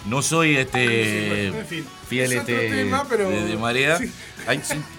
[0.07, 3.97] No soy este En fin, fiel es este tema, pero- de, de Marea.
[3.97, 4.11] sí.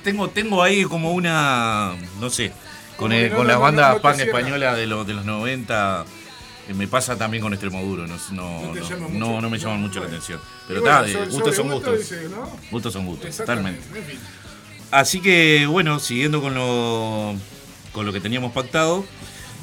[0.04, 2.52] Tengo, tengo ahí como una, no sé,
[2.96, 4.22] con, el- no- con no- las no- bandas cierra.
[4.24, 6.04] españolas de los, de los 90.
[6.68, 8.74] eh, Me pasa también con Extremoduro, no, no,
[9.10, 10.38] No no, me llaman mucho la atención.
[10.66, 12.12] Pero bueno, está, gustos son gustos.
[12.70, 13.80] Gustos son gustos, totalmente.
[13.98, 14.18] en fin.
[14.90, 17.34] Así que bueno, siguiendo con lo,
[17.92, 19.04] con lo que teníamos pactado,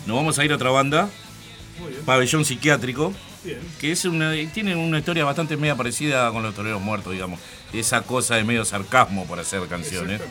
[0.08, 1.10] nos vamos a ir a otra banda.
[2.06, 3.14] Pabellón Psiquiátrico,
[3.46, 3.60] Bien.
[3.80, 7.40] que es una, tiene una historia bastante media parecida con los toreros muertos, digamos.
[7.72, 10.22] Esa cosa de medio sarcasmo por hacer canciones.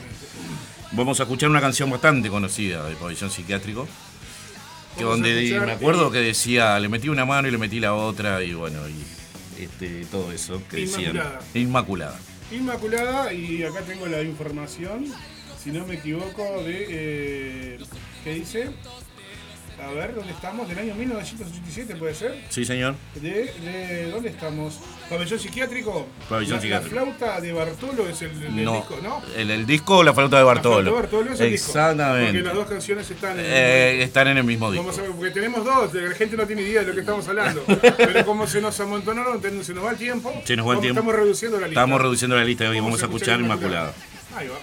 [0.92, 3.88] Vamos a escuchar una canción bastante conocida de Pabellón Psiquiátrico.
[4.96, 7.94] Que donde me acuerdo eh, que decía, le metí una mano y le metí la
[7.94, 11.16] otra, y bueno, y este, todo eso que decían.
[11.16, 11.40] Inmaculada.
[11.54, 12.20] Inmaculada.
[12.52, 15.06] Inmaculada, y acá tengo la información,
[15.62, 16.86] si no me equivoco, de.
[16.88, 17.78] Eh,
[18.22, 18.70] ¿Qué dice?
[19.82, 20.68] A ver, ¿dónde estamos?
[20.68, 22.40] Del año 1987, ¿puede ser?
[22.48, 22.94] Sí, señor.
[23.14, 24.78] De, de- ¿Dónde estamos?
[25.10, 26.06] ¿Pabellón psiquiátrico?
[26.28, 26.94] Pabellón La- psiquiátrico.
[26.96, 29.22] La flauta de Bartolo es el, el del No, disco, ¿no?
[29.36, 30.74] El, el disco o la flauta de La Bartolo.
[30.82, 31.66] flauta de Bartolo es el disco.
[31.70, 32.26] Exactamente.
[32.32, 34.86] Porque las dos canciones están en Eh, están en el mismo disco.
[34.86, 37.64] Vamos porque tenemos dos, la gente no tiene idea de lo que estamos hablando.
[37.96, 40.32] Pero como se nos amontonaron, se nos va el tiempo.
[40.44, 41.00] Se nos va el vamos- tiempo.
[41.00, 41.80] Estamos reduciendo la lista.
[41.80, 42.80] Estamos reduciendo la lista de hoy.
[42.80, 43.92] Vamos, a escuchar Inmaculada.
[44.36, 44.56] Ahí va.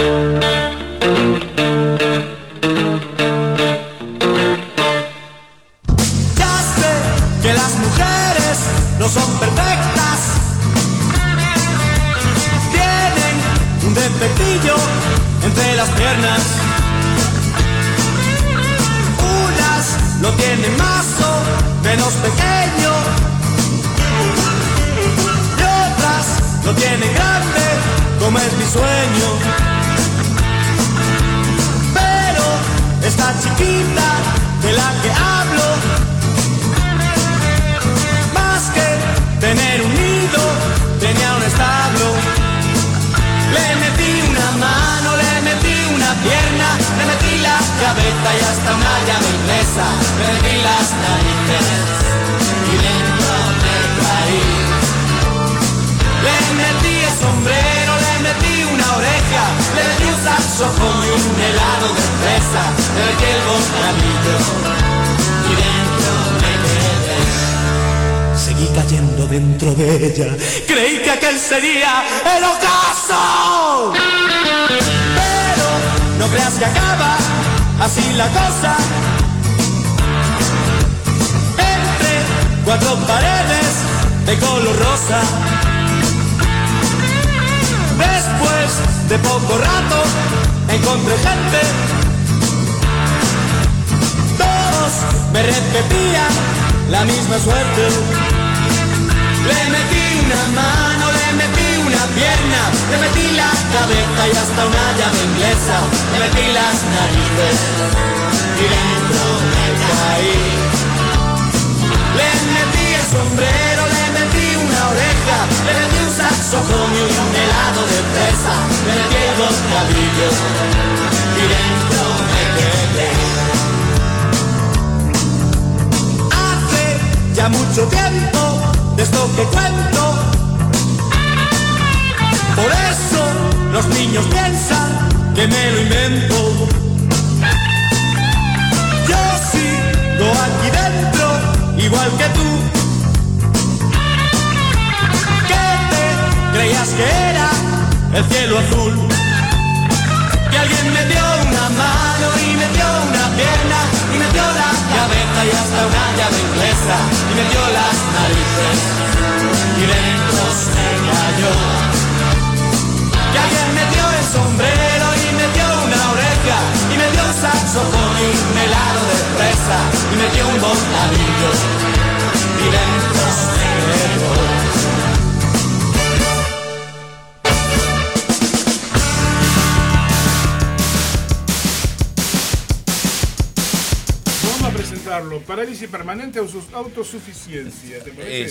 [0.00, 0.29] Ya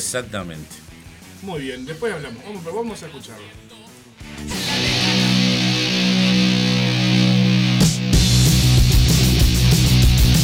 [0.10, 0.76] Exactamente.
[1.44, 2.44] Muy bien, después hablamos.
[2.44, 3.46] Vamos, pero vamos a escucharlo.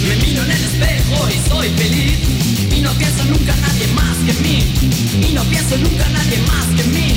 [0.07, 4.17] Me miro en el espejo y soy feliz Y no pienso nunca en nadie más
[4.17, 7.14] que en mí Y no pienso nunca en nadie más que en mí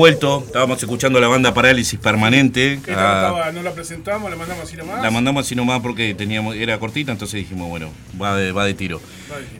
[0.00, 0.42] vuelto.
[0.46, 2.80] Estábamos escuchando la banda Parálisis Permanente.
[2.82, 2.94] Que Ah,
[3.34, 5.02] estaba- no la presentamos, la mandamos así nomás.
[5.02, 7.90] la mandamos así nomás porque teníamos, era cortita, entonces dijimos, bueno,
[8.20, 9.00] va de, va de tiro.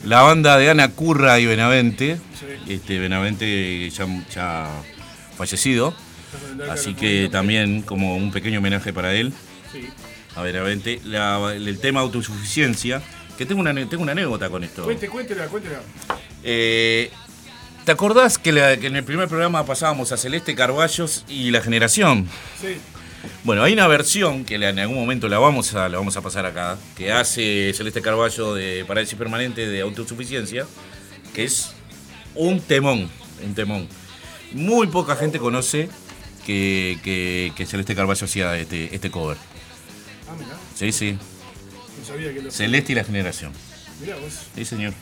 [0.05, 2.17] La banda de Ana Curra y Benavente.
[2.67, 2.73] Sí.
[2.73, 4.69] Este, Benavente ya, ya
[5.37, 5.95] fallecido.
[6.71, 9.35] Así que también como un pequeño homenaje para él.
[9.73, 9.89] Sí.
[10.37, 11.01] A Benavente.
[11.05, 13.03] La- el tema autosuficiencia.
[13.37, 14.85] Que tengo una, tengo una anécdota con esto.
[14.85, 15.81] Cuente, cuéntela, cuéntela.
[16.43, 17.11] Eh,
[17.91, 21.61] ¿Te acordás que, la- que en el primer programa pasábamos a Celeste Carballos y la
[21.61, 22.29] generación?
[22.61, 22.77] Sí.
[23.43, 26.47] Bueno, hay una versión que en algún momento la vamos a, la vamos a pasar
[26.47, 30.67] acá, que hace Celeste Carballo de Parálisis Permanente de Autosuficiencia,
[31.35, 31.73] que es
[32.37, 33.11] un temón,
[33.45, 33.89] un temón.
[34.53, 35.89] Muy poca gente conoce
[36.47, 39.37] que, que- que Celeste Carballo hacía este, este cover.
[40.29, 40.55] Ah, mirá.
[40.77, 41.19] Sí, sí.
[41.99, 43.53] No sabía que lo Celeste y la generación.
[44.01, 44.33] Mirá vos.
[44.55, 44.95] Sí, señor.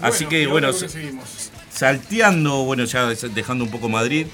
[0.00, 1.51] Así que bueno, seguimos.
[1.82, 4.28] Salteando, bueno, ya dejando un poco Madrid,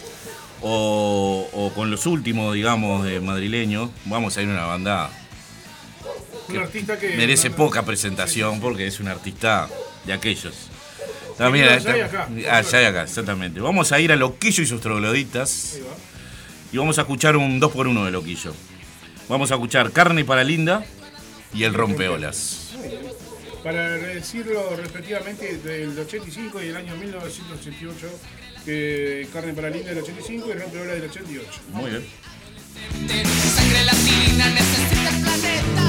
[0.61, 5.11] o, o con los últimos, digamos, madrileños, vamos a ir a una banda
[6.51, 7.17] Un artista que.
[7.17, 9.67] merece poca presentación porque es un artista
[10.05, 10.69] de aquellos.
[11.39, 12.29] También allá y acá.
[12.51, 13.61] allá y acá, exactamente.
[13.61, 15.97] Vamos a ir a Loquillo y sus trogloditas va.
[16.71, 18.53] y vamos a escuchar un 2x1 de Loquillo.
[19.27, 20.85] Vamos a escuchar Carne para Linda
[21.55, 22.75] y El Rompeolas.
[23.63, 28.07] Para decirlo respectivamente, del 85 y el año 1988,
[28.65, 31.51] que Carne para Linda del 85 y Rompeola del 88.
[31.73, 32.05] Muy bien.
[33.55, 35.88] Sangre latina necesita el planeta.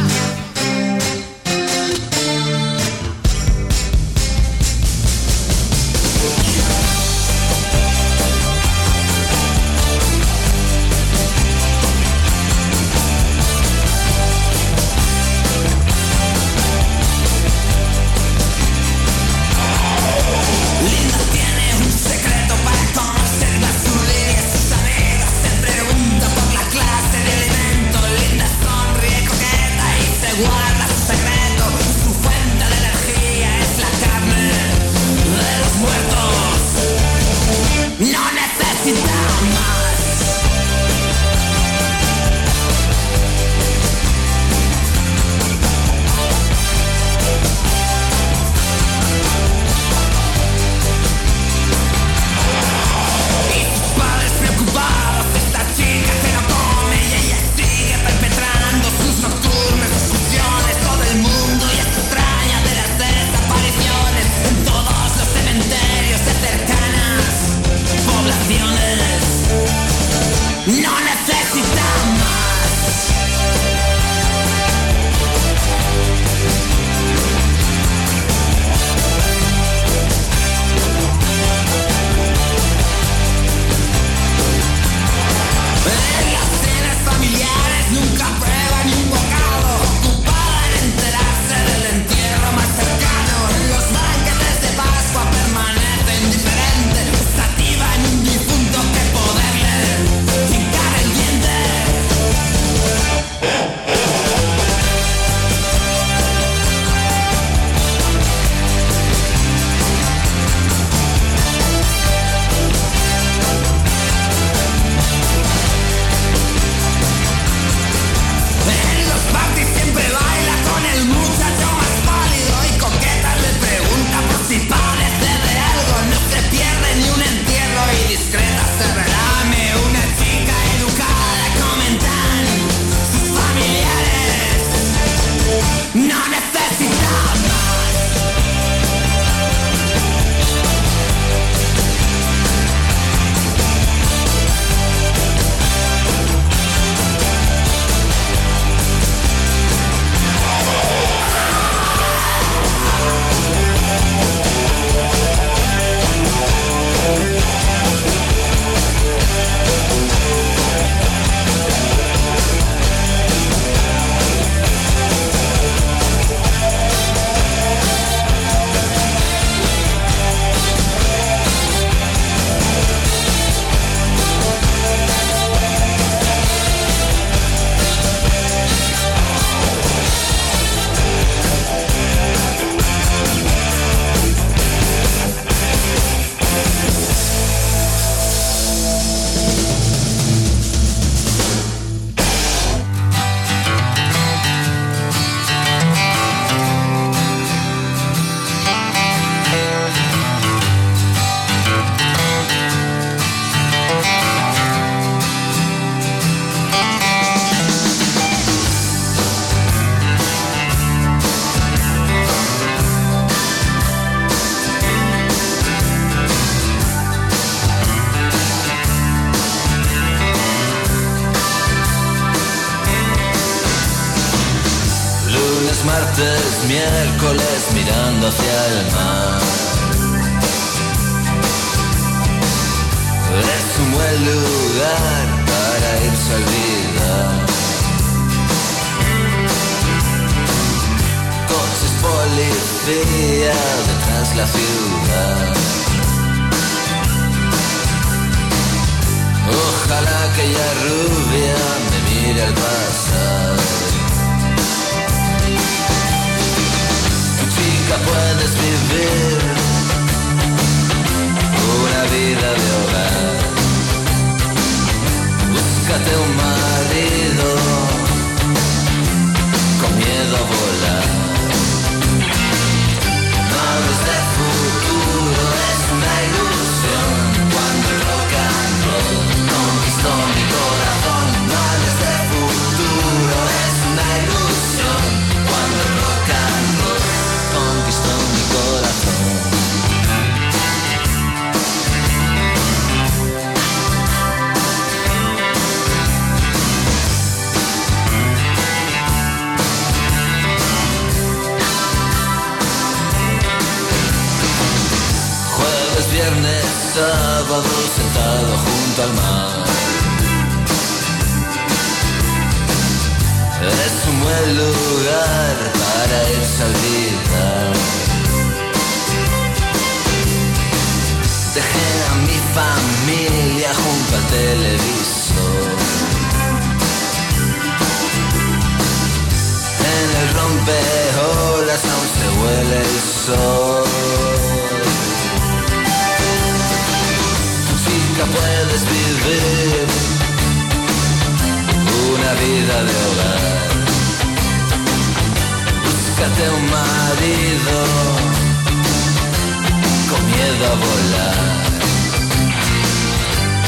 [350.67, 351.35] Volar.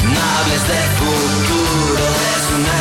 [0.04, 2.04] No hables de futuro,
[2.36, 2.76] es una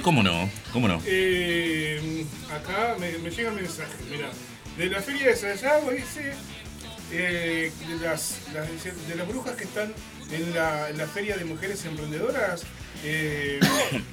[0.00, 1.02] Cómo no, cómo no.
[1.04, 4.30] Eh, acá me, llega un mensaje, mira,
[4.78, 6.32] de la feria de Sayago dice
[7.10, 8.40] eh, de, las,
[9.08, 9.92] de las brujas que están
[10.30, 12.62] en la, feria de mujeres emprendedoras.
[13.04, 13.60] eh,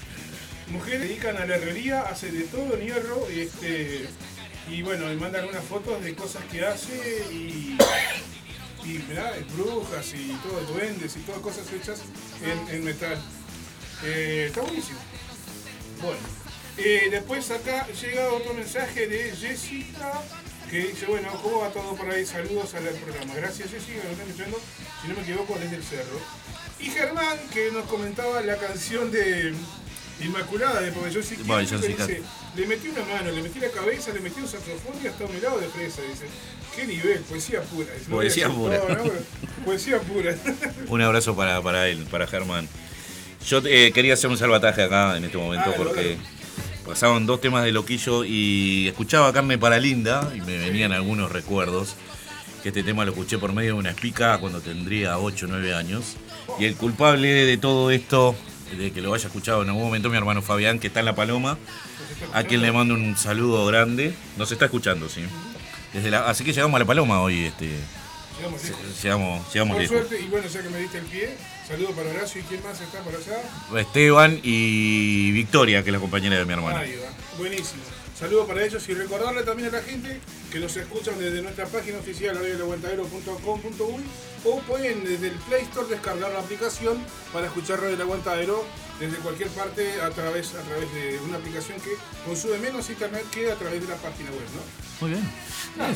[0.72, 4.06] mujeres dedican a la herrería, hace de todo en hierro este
[4.70, 7.76] y bueno, me mandan unas fotos de cosas que hace y,
[8.86, 8.98] y
[9.56, 12.02] brujas y todo, duendes y todas cosas hechas
[12.44, 13.18] en, en metal.
[14.04, 15.00] Eh, está buenísimo.
[16.02, 16.20] Bueno,
[16.78, 20.14] eh, después acá llega otro mensaje de Jessica
[20.70, 22.26] que dice, bueno, ¿cómo va todo por ahí?
[22.26, 23.34] Saludos al programa.
[23.36, 24.62] Gracias Jessica, que nos está escuchando,
[25.02, 26.20] si no me equivoco, desde el cerro.
[26.80, 29.54] Y Germán, que nos comentaba la canción de
[30.22, 31.58] Inmaculada de Pabellón Siquio.
[31.60, 32.22] dice,
[32.56, 35.36] le metí una mano, le metí la cabeza, le metí un saxofón y hasta un
[35.36, 36.26] helado de fresa, dice.
[36.76, 37.94] Qué nivel, poesía pura.
[37.94, 38.82] Dice, Poesía pura.
[39.66, 40.36] Poesía pura.
[40.88, 42.70] Un abrazo para, para él, para Germán.
[43.46, 46.18] Yo eh, quería hacer un salvataje acá en este momento porque
[46.86, 51.96] pasaban dos temas de loquillo y escuchaba Carne para Linda y me venían algunos recuerdos.
[52.64, 55.74] Que este tema lo escuché por medio de una espica cuando tendría 8 o 9
[55.74, 56.18] años.
[56.60, 58.36] Y el culpable de todo esto,
[58.78, 61.16] de que lo haya escuchado en algún momento, mi hermano Fabián, que está en La
[61.16, 61.58] Paloma,
[62.34, 64.14] a quien le mando un saludo grande.
[64.36, 65.22] Nos está escuchando, sí.
[65.94, 67.46] Desde la- así que llegamos a La Paloma hoy.
[67.46, 67.70] Este,
[68.38, 69.04] Llegamos lejos.
[69.04, 69.98] llegamos llegamos Por lejos.
[69.98, 71.38] suerte, y bueno, ya que me diste el pie,
[71.70, 73.42] saludo para Horacio y quién más está por allá.
[73.80, 76.78] Esteban y Victoria, que es la compañera de mi hermano.
[76.78, 77.38] Ahí va.
[77.38, 77.84] Buenísimo.
[78.20, 80.20] Saludos para ellos y recordarle también a la gente
[80.52, 84.04] que nos escuchan desde nuestra página oficial radioelaguantadero.com.uy
[84.44, 86.98] o pueden desde el Play Store descargar la aplicación
[87.32, 88.66] para escuchar Radio El Aguantadero
[89.00, 91.92] desde cualquier parte a través, a través de una aplicación que
[92.26, 95.08] consume menos internet que a través de la página web, ¿no?
[95.08, 95.32] Muy bien.
[95.78, 95.94] Nada.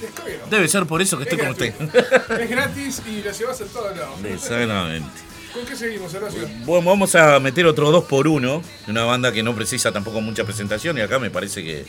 [0.00, 0.46] Descárguelo.
[0.48, 2.40] Debe ser por eso que estoy Es con usted.
[2.42, 4.24] Es gratis y la llevas en todos lados.
[4.24, 5.35] Exactamente.
[5.52, 6.48] ¿Con qué seguimos, Horacio?
[6.64, 10.44] Bueno, vamos a meter otro 2 por 1 una banda que no precisa tampoco mucha
[10.44, 11.86] presentación y acá me parece que,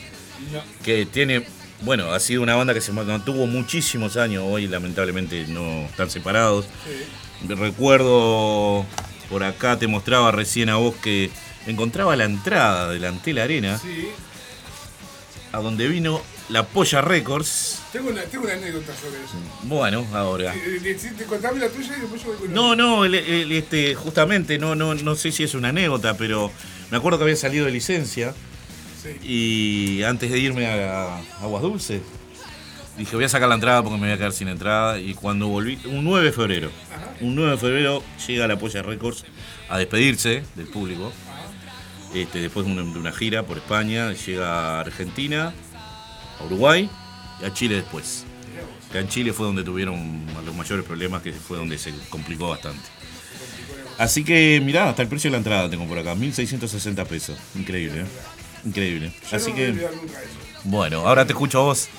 [0.52, 0.62] No.
[0.82, 1.44] que tiene,
[1.82, 6.66] bueno, ha sido una banda que se mantuvo muchísimos años, hoy lamentablemente no están separados.
[7.46, 8.84] Recuerdo,
[9.28, 11.30] por acá te mostraba recién a vos que
[11.66, 14.08] encontraba la entrada delante de la arena, Sí.
[15.52, 17.80] a donde vino la Polla Records.
[17.92, 19.34] Tengo una, tengo una anécdota sobre eso.
[19.64, 20.54] Bueno, ahora.
[20.54, 23.94] Eh, eh, Contame la tuya y después yo voy con No, no, el- el- este,
[23.94, 26.50] justamente, no, no, no sé si es una anécdota, pero
[26.90, 28.34] me acuerdo que había salido de licencia
[29.22, 32.02] y antes de irme a, Aguas Dulces,
[32.96, 34.98] dije voy a sacar la entrada porque me voy a quedar sin entrada.
[34.98, 36.70] Y cuando volví, un 9 de febrero,
[37.20, 39.24] un 9 de febrero llega la Polla Records
[39.68, 41.12] a despedirse del público.
[42.14, 45.52] Este, después de una, de una gira por España, llega a Argentina,
[46.40, 46.88] a Uruguay
[47.40, 48.24] y a Chile después.
[48.90, 52.80] Acá en Chile fue donde tuvieron los mayores problemas, que fue donde se complicó bastante.
[53.98, 57.36] Así que mirá, hasta el precio de la entrada tengo por acá, 1.660 pesos.
[57.54, 58.06] Increíble, ¿eh?
[58.64, 59.12] Increíble.
[59.32, 59.88] Así que,
[60.64, 61.88] bueno, ahora te escucho a vos.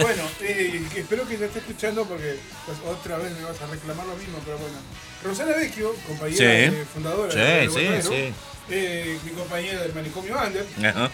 [0.00, 4.04] Bueno, eh, espero que te esté escuchando porque pues, otra vez me vas a reclamar
[4.06, 4.76] lo mismo, pero bueno.
[5.22, 6.44] Rosana Vecchio, compañera Sí.
[6.74, 8.34] eh, fundadora Sí, de sí, Botero,
[8.70, 11.10] eh, mi compañera del manicomio Under, Ajá.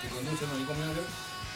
[0.00, 1.04] que conduce el manicomio Under,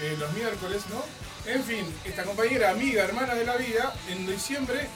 [0.02, 1.02] eh, los miércoles, ¿no?
[1.50, 4.86] En fin, esta compañera, amiga, hermana de la vida, en diciembre,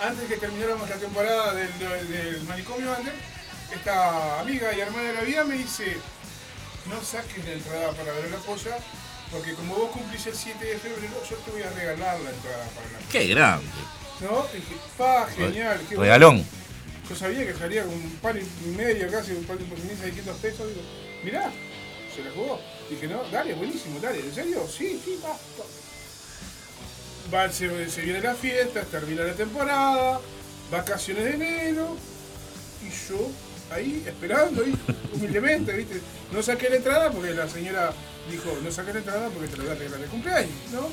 [0.00, 3.14] antes que termináramos la temporada del, del manicomio Under,
[3.74, 5.96] esta amiga y hermana de la vida me dice,
[6.88, 8.76] no saques la entrada para ver la polla,
[9.30, 12.64] porque como vos cumplís el 7 de febrero, yo te voy a regalar la entrada
[12.74, 13.66] para la Qué grande.
[14.20, 14.46] ¿No?
[14.52, 15.78] Y dije, pa, genial.
[15.80, 16.02] qué bueno".
[16.02, 16.46] Regalón.
[17.08, 20.68] Yo sabía que salía con un pan y medio casi, un pan por 1.600 pesos.
[20.68, 20.80] Digo,
[21.22, 21.50] mirá,
[22.14, 22.60] se la jugó.
[22.94, 24.20] Dije, no, dale, buenísimo, dale.
[24.20, 24.66] ¿En serio?
[24.68, 25.36] Sí, sí, va.
[27.34, 27.50] va.
[27.50, 30.20] Se, se viene la fiesta, termina la temporada,
[30.70, 31.96] vacaciones de enero.
[32.82, 33.30] Y yo
[33.72, 34.74] ahí esperando, ahí,
[35.12, 36.00] humildemente, ¿viste?
[36.32, 37.92] No saqué la entrada porque la señora
[38.30, 40.88] dijo, no saqué la entrada porque te la voy a regalar de cumpleaños, ¿no?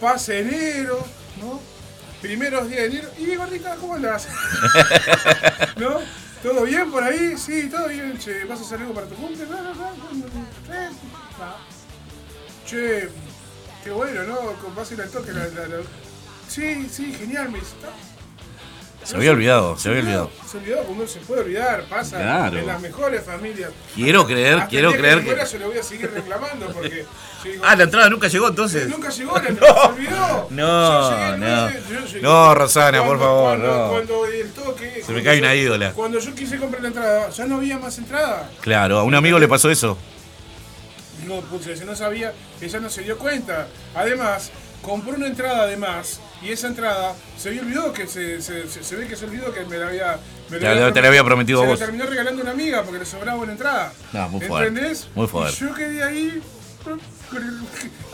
[0.00, 1.04] Pase enero,
[1.40, 1.60] ¿no?
[2.20, 3.08] Primeros días de enero.
[3.18, 4.28] Y gordita, ¿cómo andás?
[5.76, 6.00] ¿No?
[6.42, 7.36] ¿Todo bien por ahí?
[7.38, 8.18] Sí, todo bien.
[8.18, 9.46] Che, ¿vas a hacer algo para tu cumple?
[9.46, 9.86] No, no, no,
[11.40, 11.56] ah.
[12.66, 13.08] Che,
[13.84, 14.36] qué bueno, ¿no?
[14.74, 15.32] Vas a ir al toque.
[15.32, 15.82] La, la- la-
[16.48, 17.72] Sí, sí, genial, me dice.
[19.04, 20.30] Se había olvidado, se había olvidado.
[20.48, 22.58] Se olvidó, como no se puede olvidar, pasa Claro.
[22.58, 23.70] en las mejores familias.
[23.94, 25.34] Quiero creer, Hasta quiero creer que.
[25.34, 25.44] que.
[25.52, 27.04] yo le voy a seguir reclamando porque.
[27.44, 28.88] digo, Ah, la entrada nunca llegó entonces.
[28.88, 30.46] Nunca llegó, la entrada se olvidó.
[30.50, 31.70] No, Yo no.
[31.70, 33.88] yo llegué- No, Rosana, por favor, cuando- no.
[33.90, 35.02] Cuando el toque.
[35.04, 35.92] Se me cae una ídola.
[35.92, 38.48] Cuando yo quise comprar la entrada, ya no había más entrada.
[38.60, 39.98] Claro, a un amigo le pasó eso.
[41.26, 43.68] No, ella no sabía, ella no se dio cuenta.
[43.94, 44.50] Además,
[44.82, 48.82] compró una entrada de más y esa entrada se había olvidó que se, se, se-
[48.84, 50.18] se ve que se olvidó que me la había.
[50.50, 51.80] Me Te te la había prometido se vos.
[51.80, 53.92] la terminó regalando una amiga porque le sobraba una entrada.
[54.12, 54.68] No, muy fuerte.
[54.68, 55.08] ¿Entendés?
[55.14, 55.56] Muy fuerte.
[55.58, 56.42] Yo quedé ahí
[56.84, 57.00] con,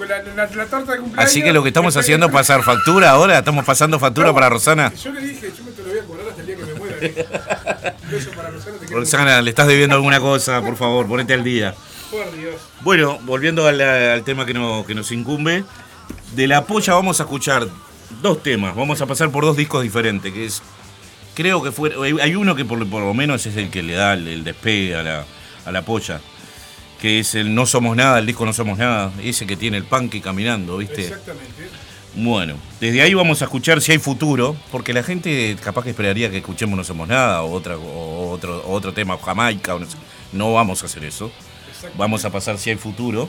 [0.08, 1.30] la, la- la torta de cumpleaños.
[1.30, 3.38] Así que lo que estamos haciendo es pasar factura ahora.
[3.38, 4.92] Estamos pasando factura No, para Rosana.
[4.94, 6.74] Yo le dije, yo me te lo voy a cobrar hasta el día que me
[6.74, 6.96] muera.
[8.36, 11.74] para Rosana, te Rosana, le estás debiendo alguna cosa, por favor, ponete al día.
[12.10, 12.54] Por Dios.
[12.82, 15.64] Bueno, volviendo al, al tema que, no- que nos incumbe,
[16.34, 17.66] de la polla vamos a escuchar
[18.22, 18.74] dos temas.
[18.74, 20.62] Vamos a pasar por dos discos diferentes, que es.
[21.34, 21.92] Creo que fue.
[22.20, 24.96] hay- uno que por, por lo menos es el que le da el, el despegue
[24.96, 25.24] a la,
[25.64, 26.20] a la polla.
[27.00, 29.12] Que es el No Somos Nada, el disco No Somos Nada.
[29.22, 31.02] Ese que tiene el punk caminando, ¿viste?
[31.02, 31.68] Exactamente.
[32.16, 36.28] Bueno, desde ahí vamos a escuchar si hay futuro, porque la gente capaz que esperaría
[36.30, 39.86] que escuchemos No Somos Nada o, otra, o otro, o otro tema, Jamaica, o no,
[39.88, 39.96] sé.
[40.32, 41.30] no vamos a hacer eso.
[41.96, 43.28] Vamos a pasar si hay futuro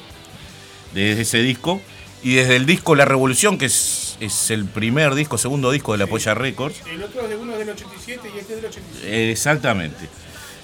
[0.92, 1.80] desde ese disco.
[2.22, 6.00] Y desde el disco La Revolución, que es, es el primer disco, segundo disco de
[6.00, 6.82] la Polla Records.
[6.88, 9.32] El otro es de uno del 87 y este es del 87.
[9.32, 10.10] Exactamente.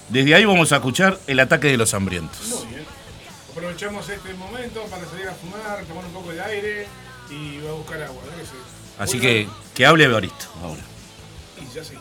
[0.09, 2.47] Desde ahí vamos a escuchar El Ataque de los Hambrientos.
[2.47, 2.85] Muy bien.
[3.51, 6.87] Aprovechamos este momento para salir a fumar, tomar un poco de aire
[7.29, 8.21] y a buscar agua.
[8.43, 8.55] sé.
[8.97, 10.81] Así que que hable Evaristo ahora.
[11.61, 11.95] Y ya sí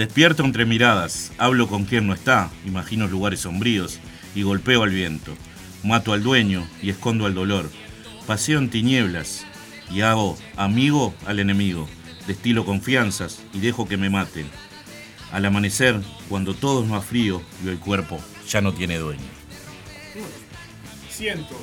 [0.00, 4.00] Despierto entre miradas, hablo con quien no está, imagino lugares sombríos
[4.34, 5.36] y golpeo al viento.
[5.84, 7.68] Mato al dueño y escondo al dolor.
[8.26, 9.44] Paseo en tinieblas
[9.90, 11.86] y hago amigo al enemigo.
[12.26, 14.48] Destilo confianzas y dejo que me maten.
[15.32, 16.00] Al amanecer,
[16.30, 18.18] cuando todo es más frío y el cuerpo
[18.48, 19.28] ya no tiene dueño.
[21.10, 21.60] Siento,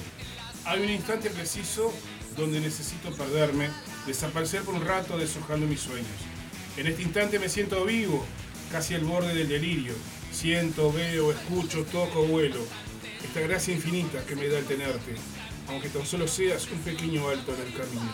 [0.64, 1.92] hay un instante preciso
[2.38, 3.70] donde necesito perderme,
[4.06, 6.37] desaparecer por un rato deshojando mis sueños.
[6.78, 8.26] En este instante me siento vivo,
[8.72, 9.94] casi al borde del delirio.
[10.32, 12.60] Siento, veo, escucho, toco, vuelo.
[13.24, 15.16] Esta gracia infinita que me da el tenerte,
[15.68, 18.14] aunque tan solo seas un pequeño alto en el camino.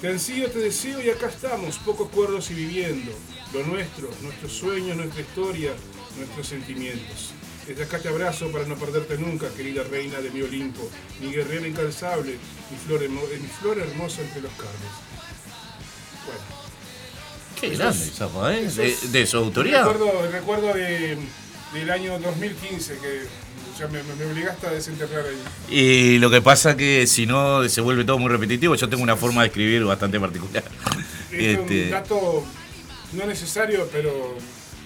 [0.00, 3.10] Te ansío, te deseo y acá estamos, poco cuerdos y viviendo.
[3.52, 5.72] Lo nuestro, nuestros sueños, nuestra historia,
[6.18, 7.32] nuestros sentimientos.
[7.66, 10.88] Desde acá te abrazo para no perderte nunca, querida reina de mi Olimpo,
[11.20, 12.36] mi guerrera incansable,
[12.70, 14.92] mi flor, hermo- mi flor hermosa entre los carnes.
[16.26, 16.63] Bueno.
[17.60, 18.68] Qué grande, Zapa, ¿eh?
[18.68, 19.84] De, de su autoría.
[19.84, 21.16] Recuerdo, recuerdo de,
[21.72, 23.22] del año 2015 que
[23.78, 25.42] ya me, me obligaste a desenterrar ahí.
[25.68, 29.16] Y lo que pasa que si no se vuelve todo muy repetitivo, yo tengo una
[29.16, 30.64] forma de escribir bastante particular.
[31.32, 32.44] Es Este, un dato
[33.14, 34.36] no necesario, pero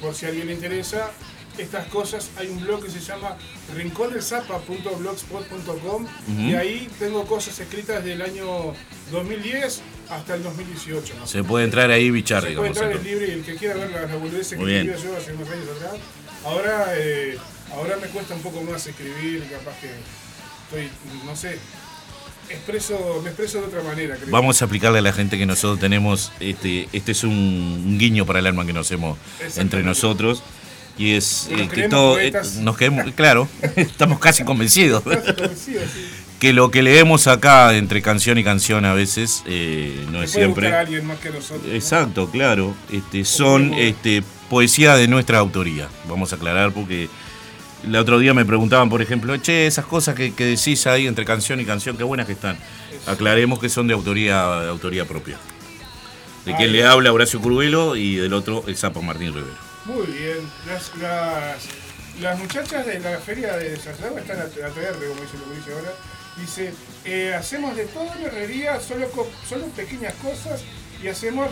[0.00, 1.10] por si a alguien le interesa,
[1.58, 3.36] estas cosas, hay un blog que se llama
[3.76, 6.40] rincondelsapa.blogspot.com Ujú.
[6.40, 8.72] y ahí tengo cosas escritas del año
[9.10, 9.80] 2010
[10.10, 11.14] hasta el 2018.
[11.18, 11.26] ¿no?
[11.26, 13.90] se puede entrar ahí bichar, Se puede entrar el libre y el que quiera ver
[13.90, 15.94] las, boludeces que escribía yo hace unos años atrás.
[16.44, 17.38] Ahora, eh,
[17.72, 19.90] ahora me cuesta un poco más escribir, capaz que
[20.64, 20.90] estoy,
[21.24, 21.58] no sé,
[22.48, 24.16] expreso, me expreso de otra manera.
[24.16, 24.30] creo.
[24.30, 28.24] Vamos a explicarle a la gente que nosotros tenemos, este, este es un, un guiño
[28.24, 29.18] para el alma que nos hacemos
[29.56, 30.42] entre nosotros.
[30.96, 35.04] Y es Nos eh, que creemos todo, eh, nos quedemos, claro, estamos casi convencidos.
[35.04, 36.27] Casi convencido, sí.
[36.38, 40.72] Que lo que leemos acá entre canción y canción a veces eh, no es siempre.
[40.72, 41.66] a alguien más que nosotros.
[41.66, 41.72] ¿no?
[41.72, 42.74] Exacto, claro.
[42.90, 45.88] Este, son este, poesía de nuestra autoría.
[46.08, 47.08] Vamos a aclarar porque
[47.84, 51.24] el otro día me preguntaban, por ejemplo, che, esas cosas que, que decís ahí entre
[51.24, 52.56] canción y canción, qué buenas que están.
[53.06, 55.36] Aclaremos que son de autoría, de autoría propia.
[56.44, 59.56] De quien le habla Horacio Curvelo y del otro el Sapo Martín Rivero.
[59.84, 60.38] Muy bien.
[60.66, 61.68] Las, las,
[62.22, 65.56] las muchachas de la feria de Santiago están a, a TR, como dice lo que
[65.56, 65.90] dice ahora.
[66.40, 66.72] Dice,
[67.04, 69.08] eh, hacemos de todo en herrería, solo,
[69.48, 70.62] solo pequeñas cosas
[71.02, 71.48] y hacemos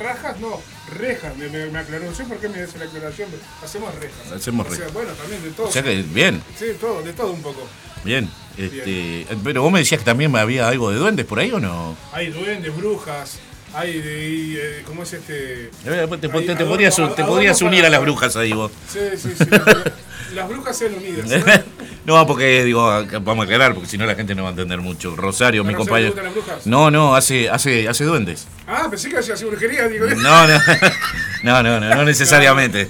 [0.00, 0.60] rajas, no,
[0.98, 1.36] rejas.
[1.36, 4.32] Me, me, me aclaró, no sé por qué me hace la aclaración, pero hacemos rejas.
[4.32, 4.92] Hacemos O sea, rejas.
[4.94, 5.68] bueno, también de todo.
[5.68, 7.66] O sea que, bien, Sí, de todo, de todo un poco.
[8.04, 8.30] bien.
[8.58, 11.94] Este, pero vos me decías que también había algo de duendes por ahí o no?
[12.12, 13.38] Hay duendes, brujas,
[13.78, 15.66] hay de, y, eh, ¿cómo es este?
[15.84, 18.72] Eh, Te, podrías, te podrías unir a las brujas ahí vos.
[18.90, 19.44] Sí, sí, sí.
[20.34, 21.26] las- brujas sean unidas.
[21.28, 21.52] ¿no?
[22.06, 22.84] No, porque digo,
[23.22, 25.16] vamos a aclarar, porque si no la gente no va a entender mucho.
[25.16, 26.14] Rosario, ¿A mi compañero.
[26.22, 26.64] las brujas?
[26.64, 28.46] No, no, hace, hace, hace duendes.
[28.68, 30.06] Ah, pensé que hacía brujería, digo.
[30.06, 30.60] No, no,
[31.42, 32.86] no, no, no, no necesariamente.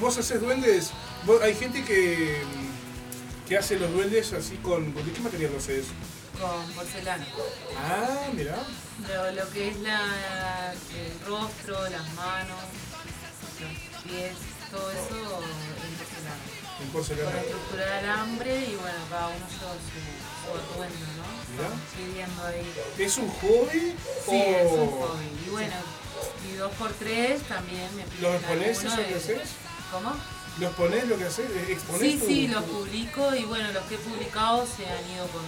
[0.00, 0.90] ¿Vos haces duendes?
[1.24, 2.38] Vos- hay gente que,
[3.48, 4.92] que hace los duendes así con.
[4.94, 5.84] ¿De qué material lo haces?
[6.40, 7.26] Con porcelana.
[7.76, 8.56] Ah, mirá.
[9.08, 12.62] Lo, lo que es la, el rostro, las manos,
[13.60, 14.32] los pies,
[14.70, 16.44] todo eso en porcelana.
[16.80, 17.30] En porcelana.
[17.30, 19.98] Con estructura de alambre y bueno, cada uno lleva su,
[20.44, 21.06] su atuendo,
[21.56, 21.96] ¿no?
[21.96, 22.72] Pidiendo ahí.
[22.98, 23.94] ¿Es un hobby?
[24.28, 24.58] Sí, o...
[24.58, 25.28] es un hobby.
[25.46, 25.74] Y bueno,
[26.48, 29.48] y dos por tres también me piden ¿Los exponés eso que haces?
[29.90, 30.14] ¿Cómo?
[30.60, 31.46] ¿Los ponés lo que haces?
[31.68, 35.08] ¿Exponés Sí, tu- sí, tu- los publico y bueno, los que he publicado se han
[35.10, 35.42] ido con,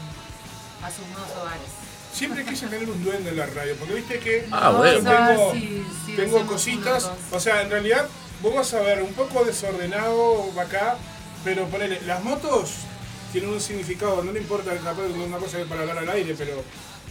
[0.82, 1.68] a sus nuevos hogares.
[2.12, 4.98] Siempre quise tener un duende en la radio, porque viste que Ah, bueno.
[4.98, 8.06] tengo, Sí, sí, tengo cositas, o sea, en realidad
[8.42, 10.96] vos vas a ver un poco desordenado acá,
[11.44, 12.70] pero ponele, las motos
[13.32, 16.62] tienen un significado, no le importa capaz de una cosa para hablar al aire, pero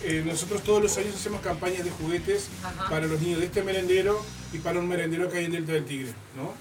[0.04, 2.90] eh, nosotros todos los años hacemos campañas de juguetes Ajá.
[2.90, 4.22] para los niños de este merendero
[4.52, 6.54] y para un merendero que hay en Delta del Tigre, ¿no?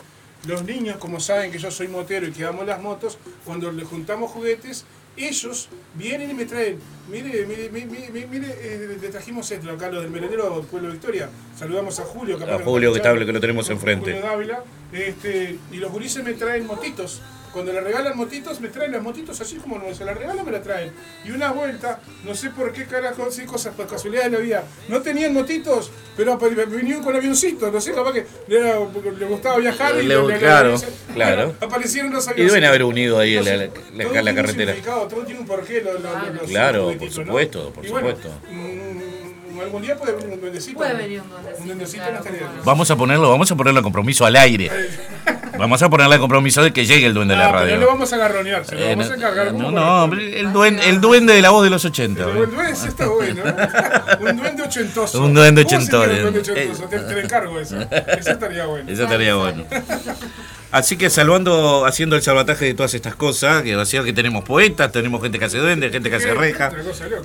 [0.47, 3.89] Los niños, como saben que yo soy motero y que amo las motos, cuando les
[3.89, 4.85] juntamos juguetes,
[5.27, 6.79] ellos vienen y me traen,
[7.11, 11.29] mire, mire, mire, mire, mire, eh, le trajimos esto acá, los del merendero Pueblo Victoria.
[11.57, 14.13] Saludamos a Julio, capaz A Julio, que está está- que lo tenemos enfrente.
[14.13, 14.65] Julio Dávila.
[14.93, 17.21] Este, y los gurises me traen motitos.
[17.59, 20.53] Cuando le regalan motitos, me traen las motitos así como no se las regalan, me
[20.53, 20.93] las traen.
[21.25, 24.63] Y una vuelta, no sé por qué carajo, sí, cosas por casualidad de la vida.
[24.89, 27.73] No tenían motitos, pero vinieron con avioncitos.
[27.73, 29.97] No sé, capaz que le, le gustaba viajar.
[30.01, 30.77] y Le- claro,
[31.13, 31.47] claro.
[31.47, 32.55] Bueno, aparecieron los Y avioncitos.
[32.55, 34.73] deben haber unido ahí en la, la- Entonces, la- todo la carretera.
[34.75, 35.81] significado, todo tiene un porqué.
[35.81, 38.29] Los, los- los- Claro, los por supuesto, por Y supuesto.
[38.53, 40.79] mm, algún día puede venir un duendecito.
[40.79, 41.23] Puede venir
[41.59, 42.49] un duendecito, Un claro.
[42.65, 44.71] Vamos a ponerlo, vamos a ponerlo a compromiso al aire.
[45.59, 47.81] Vamos a ponerle a compromiso de que llegue el duende de la pero no radio.
[47.81, 49.47] lo vamos a agarronear, se lo Eh, vamos a encargar.
[49.53, 52.23] no, como no, por- el duende, el duende de la voz de los 80.
[52.25, 52.47] El ¿eh?
[52.47, 53.55] duende está bueno, ¿eh?
[54.21, 55.23] Un duende ochentoso.
[55.25, 56.13] Un duende ¿Cómo sería ochentoso.
[56.15, 57.77] Un duende ochentoso, te, te encargo eso.
[58.19, 58.91] Eso estaría bueno.
[58.91, 59.65] Eso estaría bueno.
[60.71, 64.93] Así que salvando, haciendo el salvataje de todas estas cosas, que decía que tenemos poetas,
[64.93, 66.71] tenemos gente que hace duende, gente que hace reja.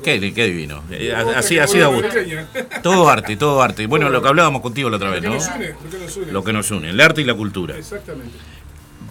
[0.02, 0.82] Qué, qué divino.
[0.90, 2.08] Eh, Así, así da gusto.
[2.84, 3.86] Todo arte, todo arte.
[3.88, 5.36] Bueno, lo que hablábamos contigo la otra Lo vez, que ¿no?
[5.36, 6.32] nos une, lo que nos une.
[6.32, 7.78] Lo que nos une, el arte y la cultura.
[7.78, 8.38] Exactamente.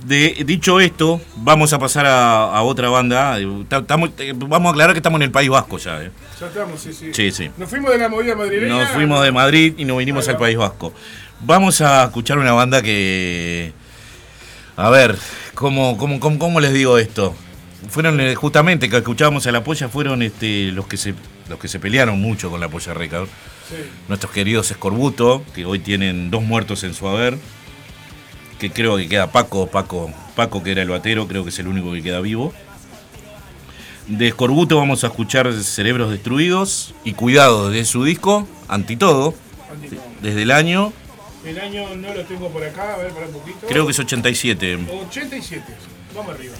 [0.07, 3.39] De, dicho esto, vamos a pasar a, a otra banda.
[3.39, 6.03] Eh, estamos- vamos a aclarar que estamos en el País Vasco ya.
[6.03, 6.11] ¿eh?
[6.41, 7.11] Ya estamos, sí, sí.
[7.13, 7.51] Sí, sí.
[7.59, 8.79] Nos fuimos de la movida madrileña.
[8.81, 10.39] Nos fuimos de Madrid y nos vinimos al.
[10.39, 10.93] País Vasco.
[11.41, 13.73] Vamos a escuchar una banda que.
[14.83, 15.17] A ver,
[15.55, 17.37] ¿cómo, cómo, cómo, cómo les digo esto?
[17.89, 21.15] Fueron eh, justamente que escuchábamos a la polla, fueron este, los que se
[21.49, 23.29] los que se pelearon mucho con la polla Record.
[23.69, 23.77] Sí.
[24.09, 27.39] Nuestros queridos Escorbuto, que hoy tienen dos muertos en su haber.
[28.59, 31.69] Que creo que queda Paco, Paco, Paco que era el batero, creo que es el
[31.69, 32.53] único que queda vivo.
[34.09, 39.33] De Escorbuto vamos a escuchar Cerebros Destruidos y Cuidado de su disco, Antitodo,
[40.23, 40.93] desde el año,
[41.44, 43.66] El año no lo tengo por acá, a ver, para un poquito.
[43.66, 44.78] creo que es 87.
[44.89, 45.64] 87.
[46.14, 46.55] Vamos arriba.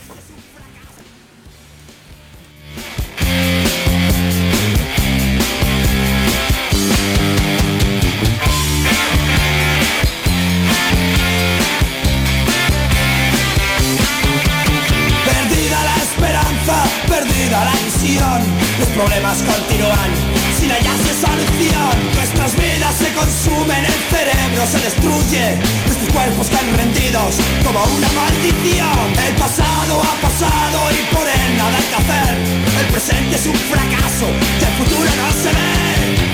[15.25, 18.43] Perdida la esperanza, perdida la visión
[18.79, 20.11] Los problemas continúan
[20.59, 22.57] sin hallarse solución Nuestras
[22.93, 25.57] se consumen, el cerebro se destruye,
[25.87, 29.13] nuestros cuerpos están rendidos como una maldición.
[29.27, 32.37] El pasado ha pasado y por él nada hay que hacer.
[32.81, 34.27] El presente es un fracaso,
[34.61, 36.33] y el futuro no se ve.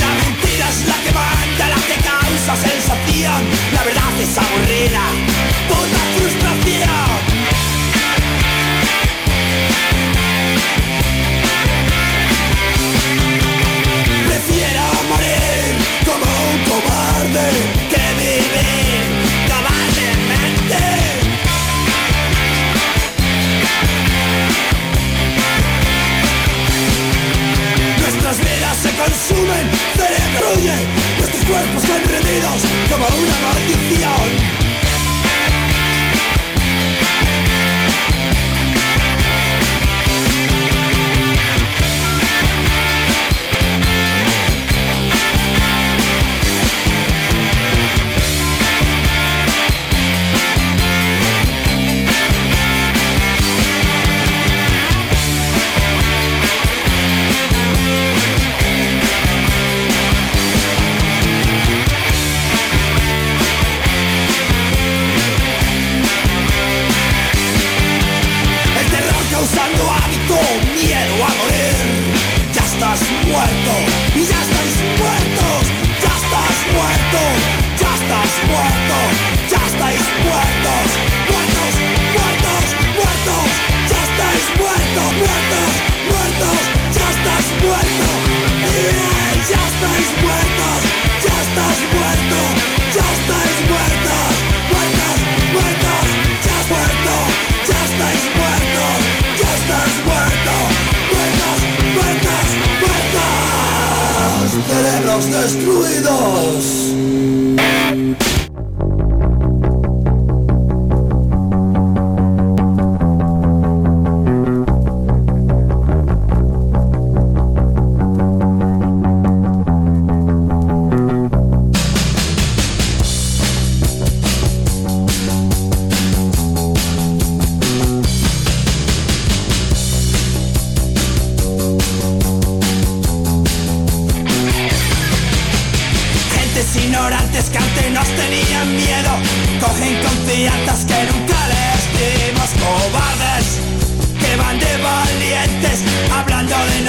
[0.00, 3.42] la mentira es la que manda, la que causa sensación.
[3.72, 5.04] La verdad es aburrida
[5.68, 7.13] por la frustración.
[17.34, 17.40] Que
[18.20, 19.10] viven
[19.48, 20.78] cabalmente
[27.98, 34.63] Nuestras vidas se consumen, cerebro y nuestros cuerpos son rendidos como una partición
[72.94, 73.72] estás muerto,
[74.14, 75.62] y ya estáis muertos,
[76.02, 77.22] ya estás muerto,
[77.80, 78.96] ya estás muerto,
[79.50, 80.86] ya estáis muertos,
[81.30, 81.74] muertos,
[82.14, 82.64] muertos,
[82.94, 83.46] muertos,
[83.90, 85.72] ya estáis muertos, muertos,
[86.10, 86.60] muertos,
[86.94, 88.08] ya estás muerto,
[89.50, 90.80] ya estáis muertos,
[91.24, 92.38] ya estás muerto,
[92.94, 93.43] ya estáis
[104.68, 106.94] cerebros destruidos.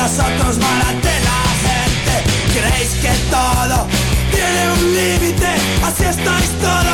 [0.05, 2.13] nosotros malate la gente.
[2.53, 3.87] Creéis que todo
[4.31, 5.47] tiene un límite
[5.83, 6.84] Así estáis todos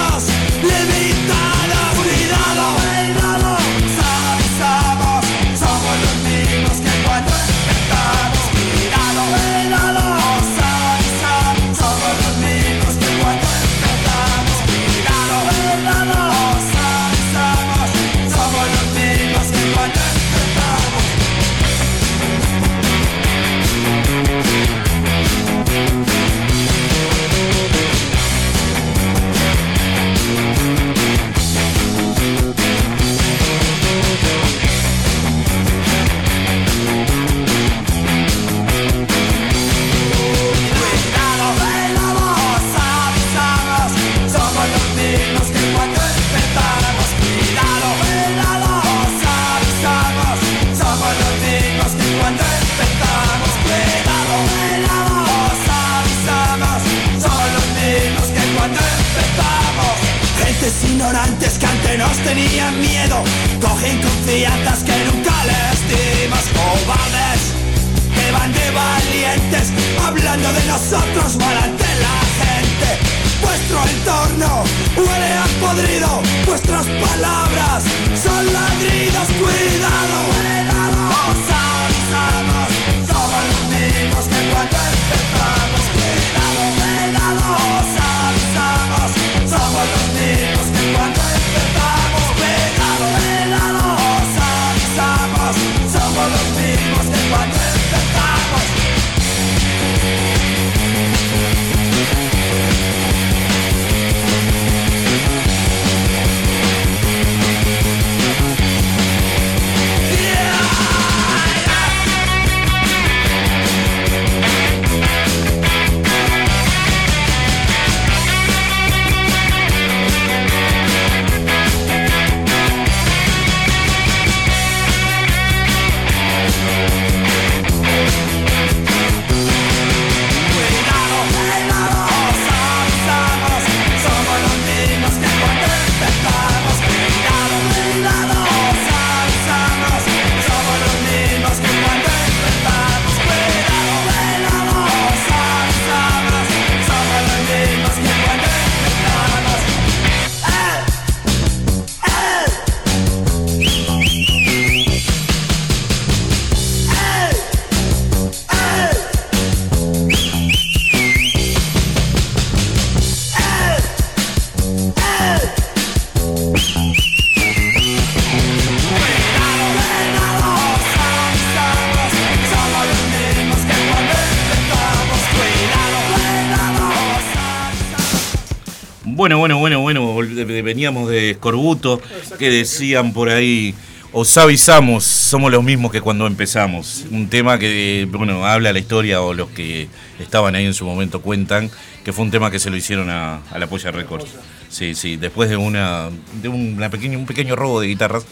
[181.32, 182.02] de Escorbuto,
[182.38, 183.74] que decían por ahí,
[184.14, 187.06] os avisamos, somos los mismos que cuando empezamos.
[187.12, 189.88] Un tema que, bueno, habla la historia o los que
[190.20, 191.72] estaban ahí en su momento cuentan,
[192.04, 194.26] que fue un tema que se lo hicieron a, a la Polla Records.
[194.70, 196.10] Sí, sí, después de una
[196.42, 198.24] de una pequeña, un pequeño robo de guitarras,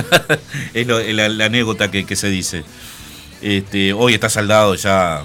[0.74, 2.64] es lo- la, la anécdota que, que se dice.
[3.40, 5.22] Este, hoy está saldado ya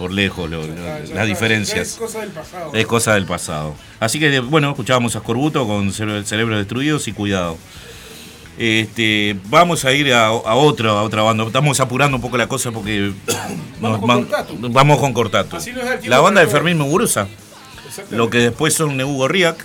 [0.00, 1.88] por lejos lo- lo- Ya las diferencias.
[1.88, 2.70] Es cosa del pasado.
[2.74, 3.74] Es cosa del pasado.
[4.00, 7.58] Así que, bueno, escuchábamos a Scorbuto con Cere- Cerebros Destruidos y Cuidado.
[8.58, 11.44] Este, vamos a ir a, a otra, a otra banda.
[11.44, 13.12] Estamos apurando un poco la cosa porque
[13.80, 14.56] Vamos nos con Cortatu.
[14.70, 15.58] vamos con tiempo
[16.06, 16.46] La banda de.
[16.46, 17.28] Fermín Muguruza.
[18.10, 19.64] Lo que después son Hugo Riak.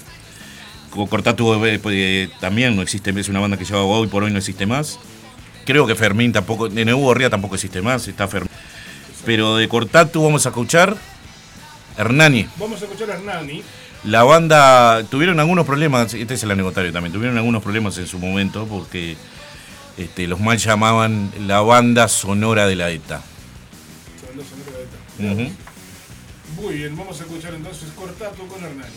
[0.91, 4.31] Co- Cortatu eh, pues, también no existe, es una banda que lleva hoy por hoy
[4.31, 4.99] no existe más.
[5.65, 8.49] Creo que Fermín tampoco, de Hugo Ría tampoco existe más, está Fermín.
[9.25, 10.95] Pero de Cortatu vamos a escuchar
[11.97, 12.47] Hernani.
[12.57, 13.63] Vamos a escuchar a Hernani.
[14.03, 18.19] La banda tuvieron algunos problemas, este es el anecdotario también, tuvieron algunos problemas en su
[18.19, 19.17] momento porque
[19.97, 23.23] este, los mal llamaban la banda sonora de la ETA.
[24.21, 25.43] Sonando sonora de.
[25.43, 26.61] Ujú.
[26.61, 28.93] Muy bien, vamos a escuchar entonces Cortato con Hernani.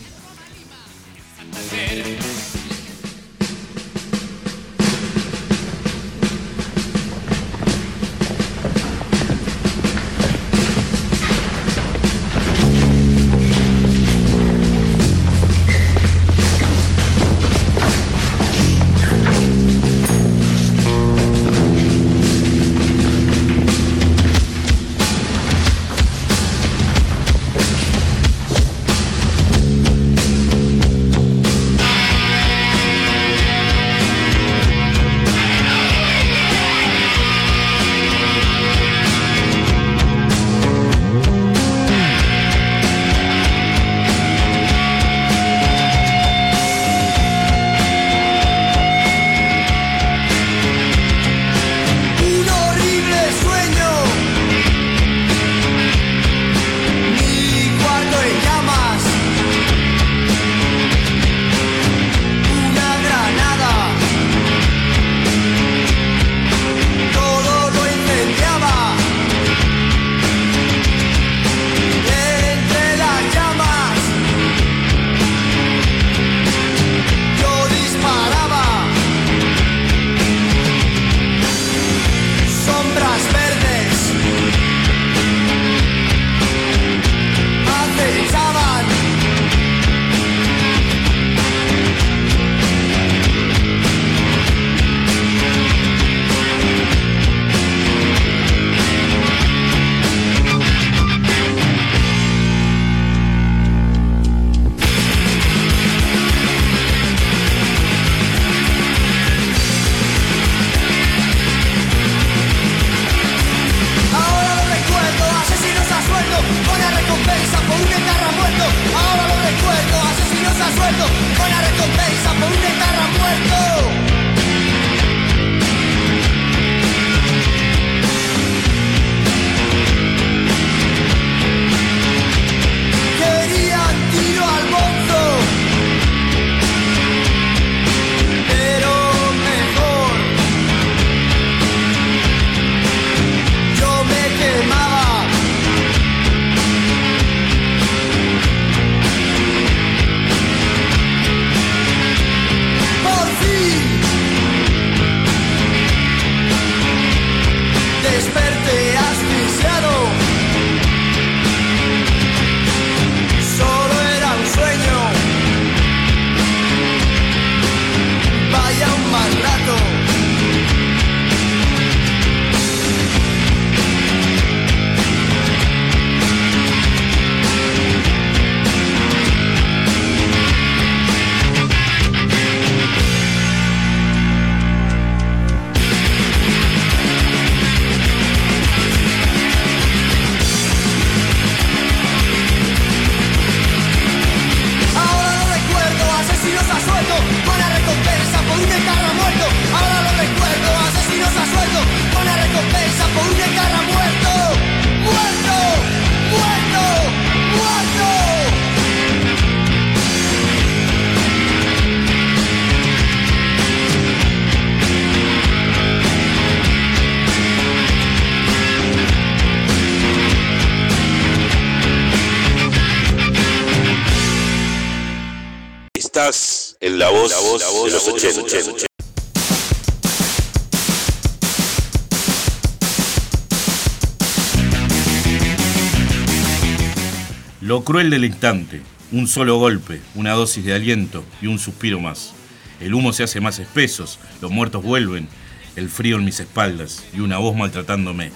[237.89, 242.35] Cruel del instante, un solo golpe, una dosis de aliento y un suspiro más.
[242.79, 245.27] El humo se hace más espesos, los muertos vuelven,
[245.75, 248.31] el frío en mis espaldas y una voz maltratándome.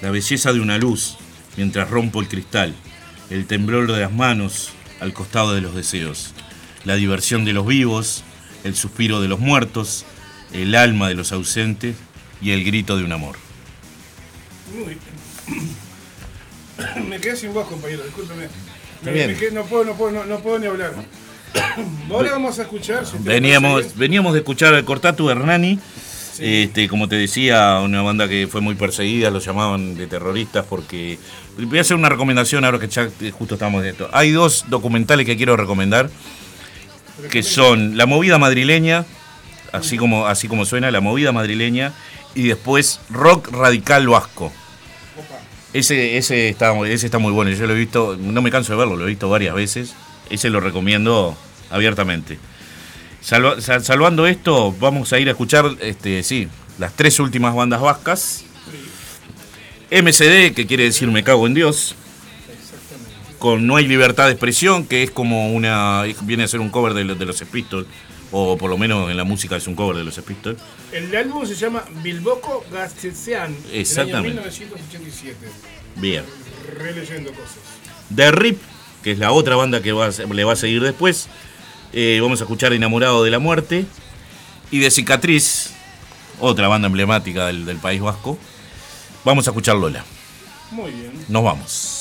[0.00, 1.16] La belleza de una luz
[1.56, 2.72] mientras rompo el cristal,
[3.30, 6.32] el temblor de las manos al costado de los deseos,
[6.84, 8.22] la diversión de los vivos,
[8.62, 10.04] el suspiro de los muertos,
[10.52, 11.96] el alma de los ausentes
[12.40, 13.34] y el grito de un amor.
[17.18, 18.46] Me quedé sin voz, compañero, discúlpeme.
[19.02, 19.32] Me- bien.
[19.32, 20.92] me quedé- no, puedo, no, puedo, no, no puedo ni hablar.
[22.10, 23.04] Ahora vamos a escuchar.
[23.04, 25.80] si Veníamos, veníamos de escuchar al Cortatu Hernani,
[26.38, 31.18] este, como te decía, una banda que fue muy perseguida, lo llamaban de terroristas porque...
[31.58, 34.08] Voy a hacer una recomendación ahora que ya justo estamos de esto.
[34.12, 36.08] Hay dos documentales que quiero recomendar,
[37.32, 39.04] que son La Movida Madrileña,
[39.72, 41.92] así como, así como suena, La Movida Madrileña,
[42.36, 44.52] y después Rock Radical Vasco.
[45.72, 48.78] Ese, ese, está, ese está muy bueno, yo lo he visto, no me canso de
[48.78, 49.94] verlo, lo he visto varias veces.
[50.30, 51.36] Ese lo recomiendo
[51.70, 52.38] abiertamente.
[53.20, 57.80] Salva- sal- salvando esto, vamos a ir a escuchar, este, sí, las tres últimas bandas
[57.80, 58.44] vascas.
[59.90, 61.94] MCD, que quiere decir Me cago en Dios.
[63.38, 66.02] Con No hay libertad de expresión, que es como una.
[66.22, 67.86] viene a ser un cover de, de los Pistols.
[68.30, 70.60] O por lo menos en la música es un cover de los Pistols.
[70.92, 73.56] El álbum se llama Bilboco Gastesian.
[73.72, 74.40] Exactamente.
[74.40, 75.36] Del año 1987.
[75.96, 76.24] Bien.
[76.78, 77.58] Releyendo cosas.
[78.14, 78.60] The Rip,
[79.02, 81.28] que es la otra banda que va le va a seguir después.
[81.92, 83.86] Eh, vamos a escuchar Enamorado de la Muerte.
[84.70, 85.70] Y de Cicatriz,
[86.40, 88.38] otra banda emblemática del, del País Vasco.
[89.24, 90.04] Vamos a escuchar Lola.
[90.70, 91.12] Muy bien.
[91.28, 91.97] Nos vamos.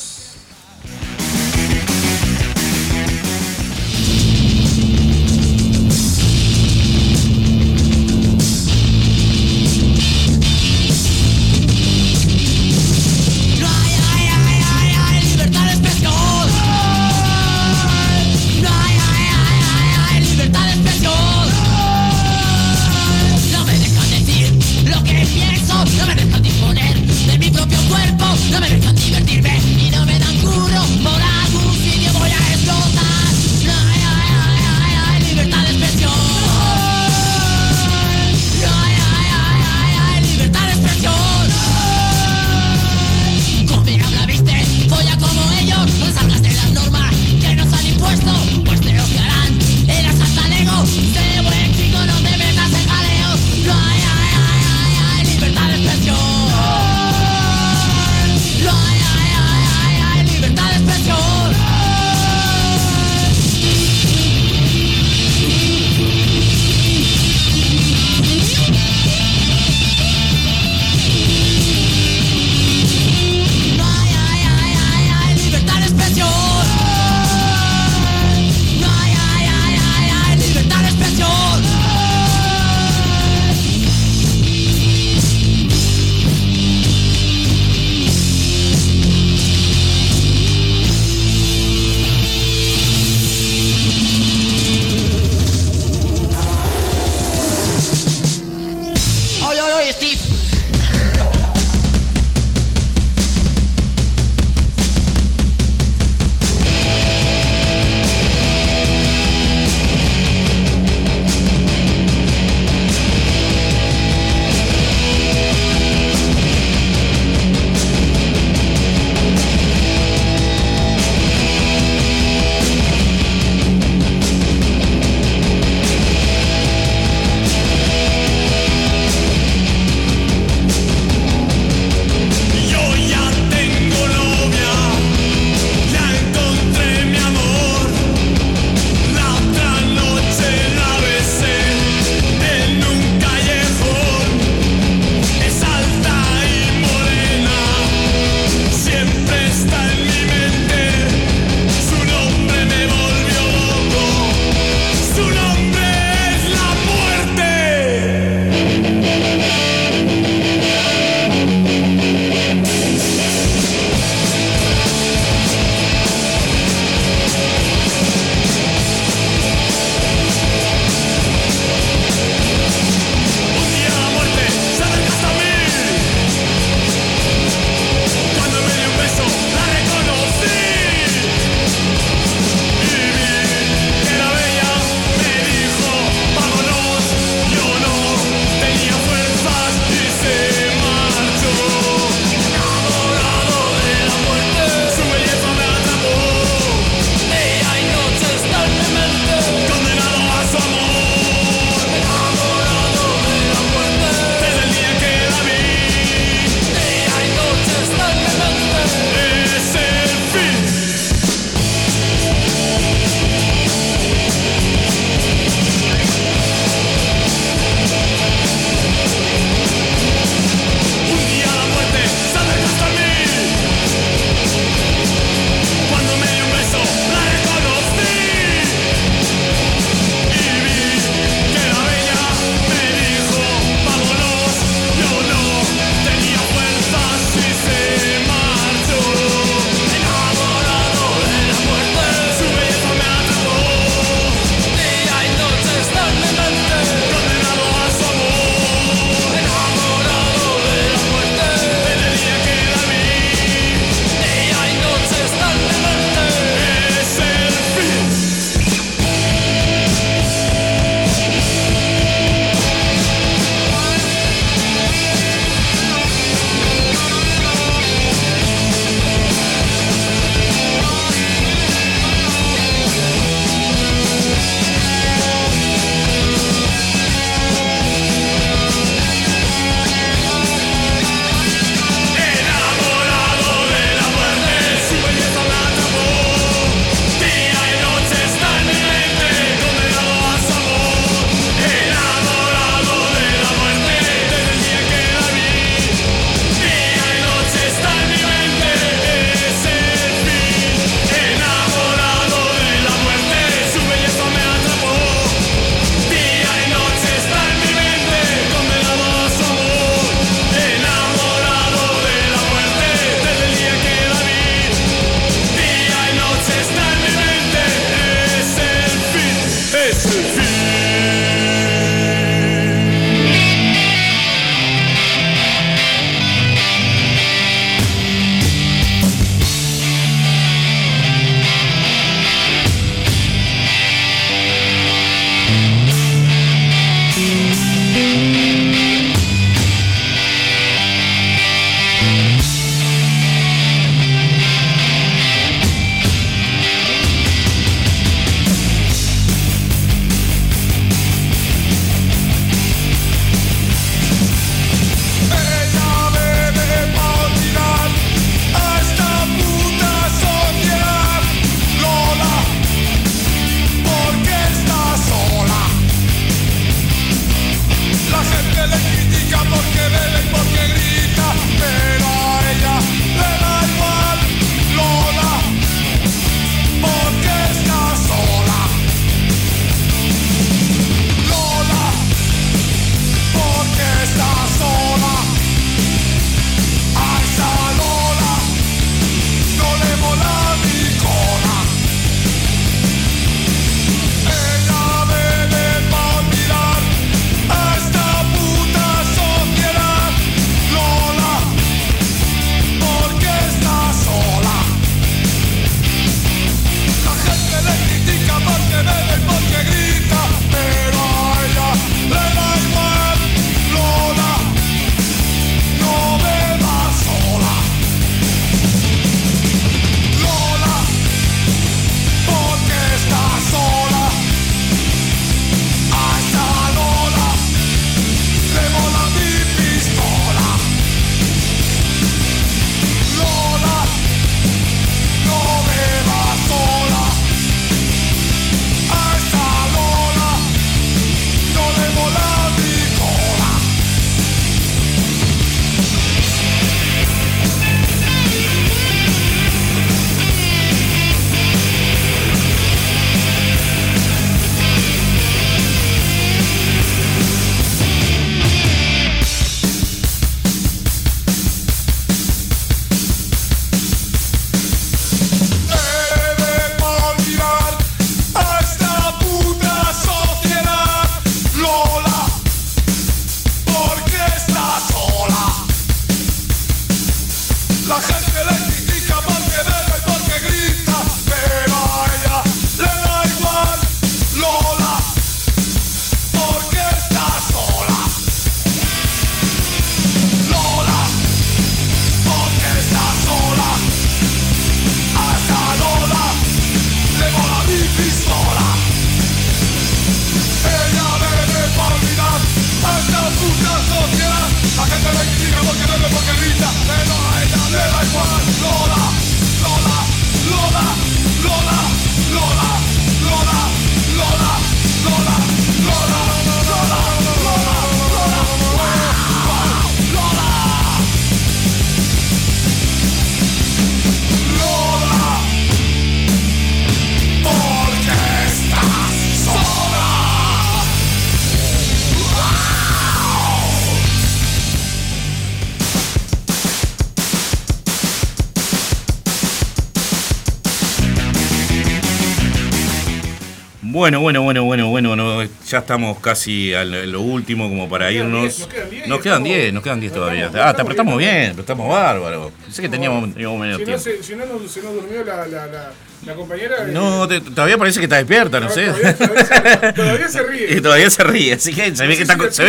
[543.98, 548.68] Bueno, bueno, bueno, bueno, bueno, no, ya estamos casi a lo último como para irnos.
[549.08, 550.52] Nos quedan 10, nos quedan 10 todavía.
[550.54, 552.52] Ah, te apretamos bien, pero estamos bárbaros.
[552.64, 554.04] Pensé que teníamos, teníamos menos Si no, tiempo.
[554.04, 555.92] se, si no, no- se nos durmió la, la, la,
[556.28, 556.76] la compañera.
[556.88, 558.86] eh, No, te- todavía parece que está despierta, no sé.
[558.86, 560.68] Todavía, todavía se, todavía se ríe.
[560.78, 562.64] Y todavía se ríe, así que se ve que está, se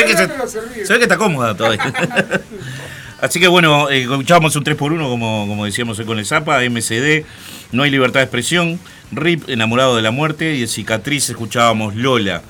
[0.99, 1.93] ve que cómoda todavía.
[3.21, 7.25] Así que bueno, eh, escuchábamos un 3x1 como, como decíamos hoy con el Zapa, MCD,
[7.73, 8.79] No hay libertad de expresión,
[9.13, 12.43] RIP, Enamorado de la Muerte y en Cicatriz escuchábamos Lola.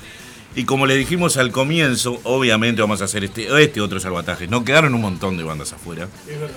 [0.57, 4.49] Y como les dijimos al comienzo, obviamente vamos a hacer este, este otro salvataje.
[4.49, 6.09] No quedaron un montón de bandas afuera.
[6.29, 6.57] Es verdad.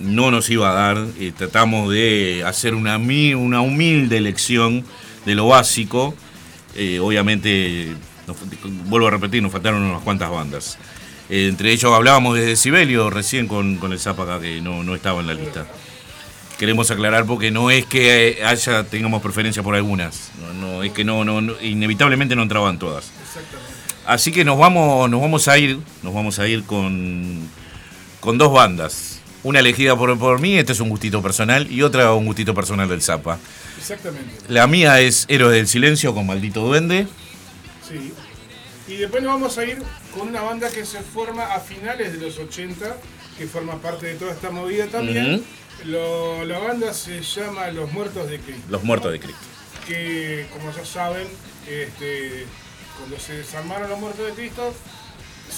[0.00, 1.06] no nos iba a dar.
[1.18, 4.84] y tratamos de hacer una, una humilde elección
[5.24, 6.14] de lo básico.
[6.74, 7.94] Eh, obviamente,
[8.26, 8.36] nos-
[8.88, 10.76] vuelvo a repetir, nos faltaron unas cuantas bandas.
[11.30, 15.20] Eh, entre ellos hablábamos de Decibelio recién con, con el acá, que no, no estaba
[15.20, 15.66] en la lista.
[16.58, 20.30] Queremos aclarar porque no es que haya tengamos preferencia por algunas.
[20.40, 23.10] No, no, es que no, no, no- inevitablemente no entraban todas.
[24.06, 27.48] Así que nos vamos, nos vamos a ir, nos vamos a ir con,
[28.20, 29.20] con dos bandas.
[29.44, 32.88] Una elegida por, por mí, este es un gustito personal, y otra un gustito personal
[32.88, 33.38] del Zapa.
[33.78, 34.34] Exactamente.
[34.48, 37.06] La mía es Héroes del Silencio con Maldito Duende.
[37.88, 38.12] Sí.
[38.88, 39.78] Y después nos vamos a ir
[40.12, 42.96] con una banda que se forma a finales de los 80,
[43.38, 45.44] que forma parte de toda esta movida también.
[45.84, 48.62] Lo- la banda se llama Los Muertos de Cristo.
[48.68, 49.40] Los Muertos de Cristo.
[49.86, 51.26] que como ya saben,
[51.66, 52.44] este,
[52.98, 54.74] cuando se desarmaron los muertos de Cristo,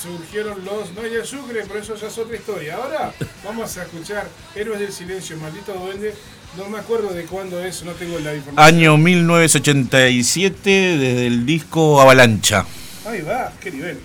[0.01, 2.77] surgieron los no de Sucre, pero eso ya es otra historia.
[2.77, 3.13] Ahora
[3.45, 6.15] vamos a escuchar Héroes del Silencio, Maldito Duende.
[6.57, 8.75] No me acuerdo de cuándo es, no tengo la información.
[8.77, 12.65] Año 1987, desde el disco Avalancha.
[13.07, 13.99] Ahí va, qué nivel.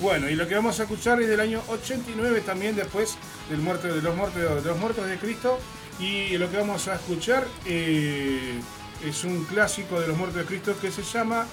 [0.00, 3.16] Bueno, y lo que vamos a escuchar es del año 89 también, después
[3.52, 5.58] del muerte, de, los muertos, de los muertos de Cristo.
[6.00, 8.54] Y lo que vamos a escuchar eh,
[9.06, 11.46] es un clásico de los muertos de Cristo que se llama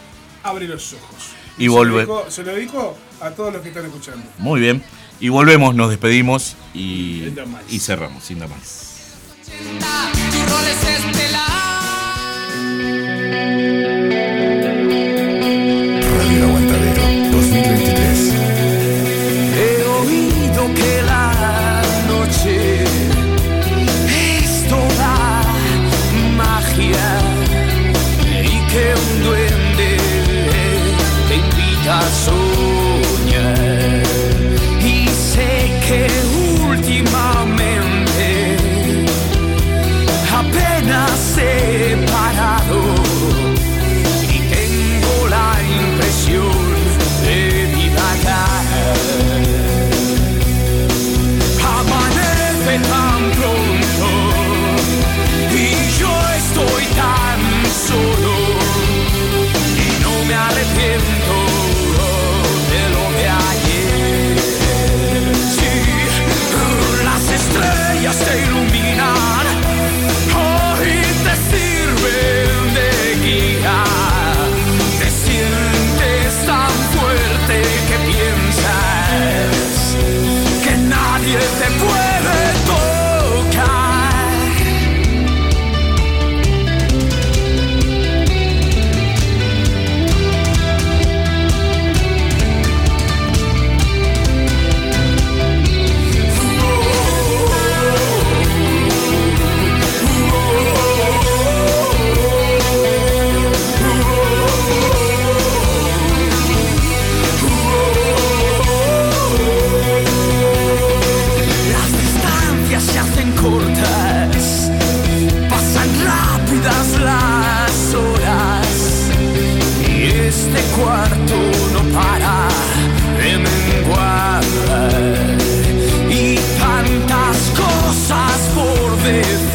[0.44, 1.34] Abre los ojos.
[1.58, 4.26] Y se volve- Lo dedico, se lo dedico a todos los que están escuchando.
[4.40, 4.82] Muy bien.
[5.20, 7.34] Y volvemos, nos despedimos y,
[7.70, 8.86] y cerramos, sin nada más.
[9.46, 11.50] Tu rol es estelar.
[32.10, 32.49] soul.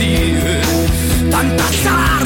[0.05, 0.60] dir.
[1.31, 2.24] Tanta salada.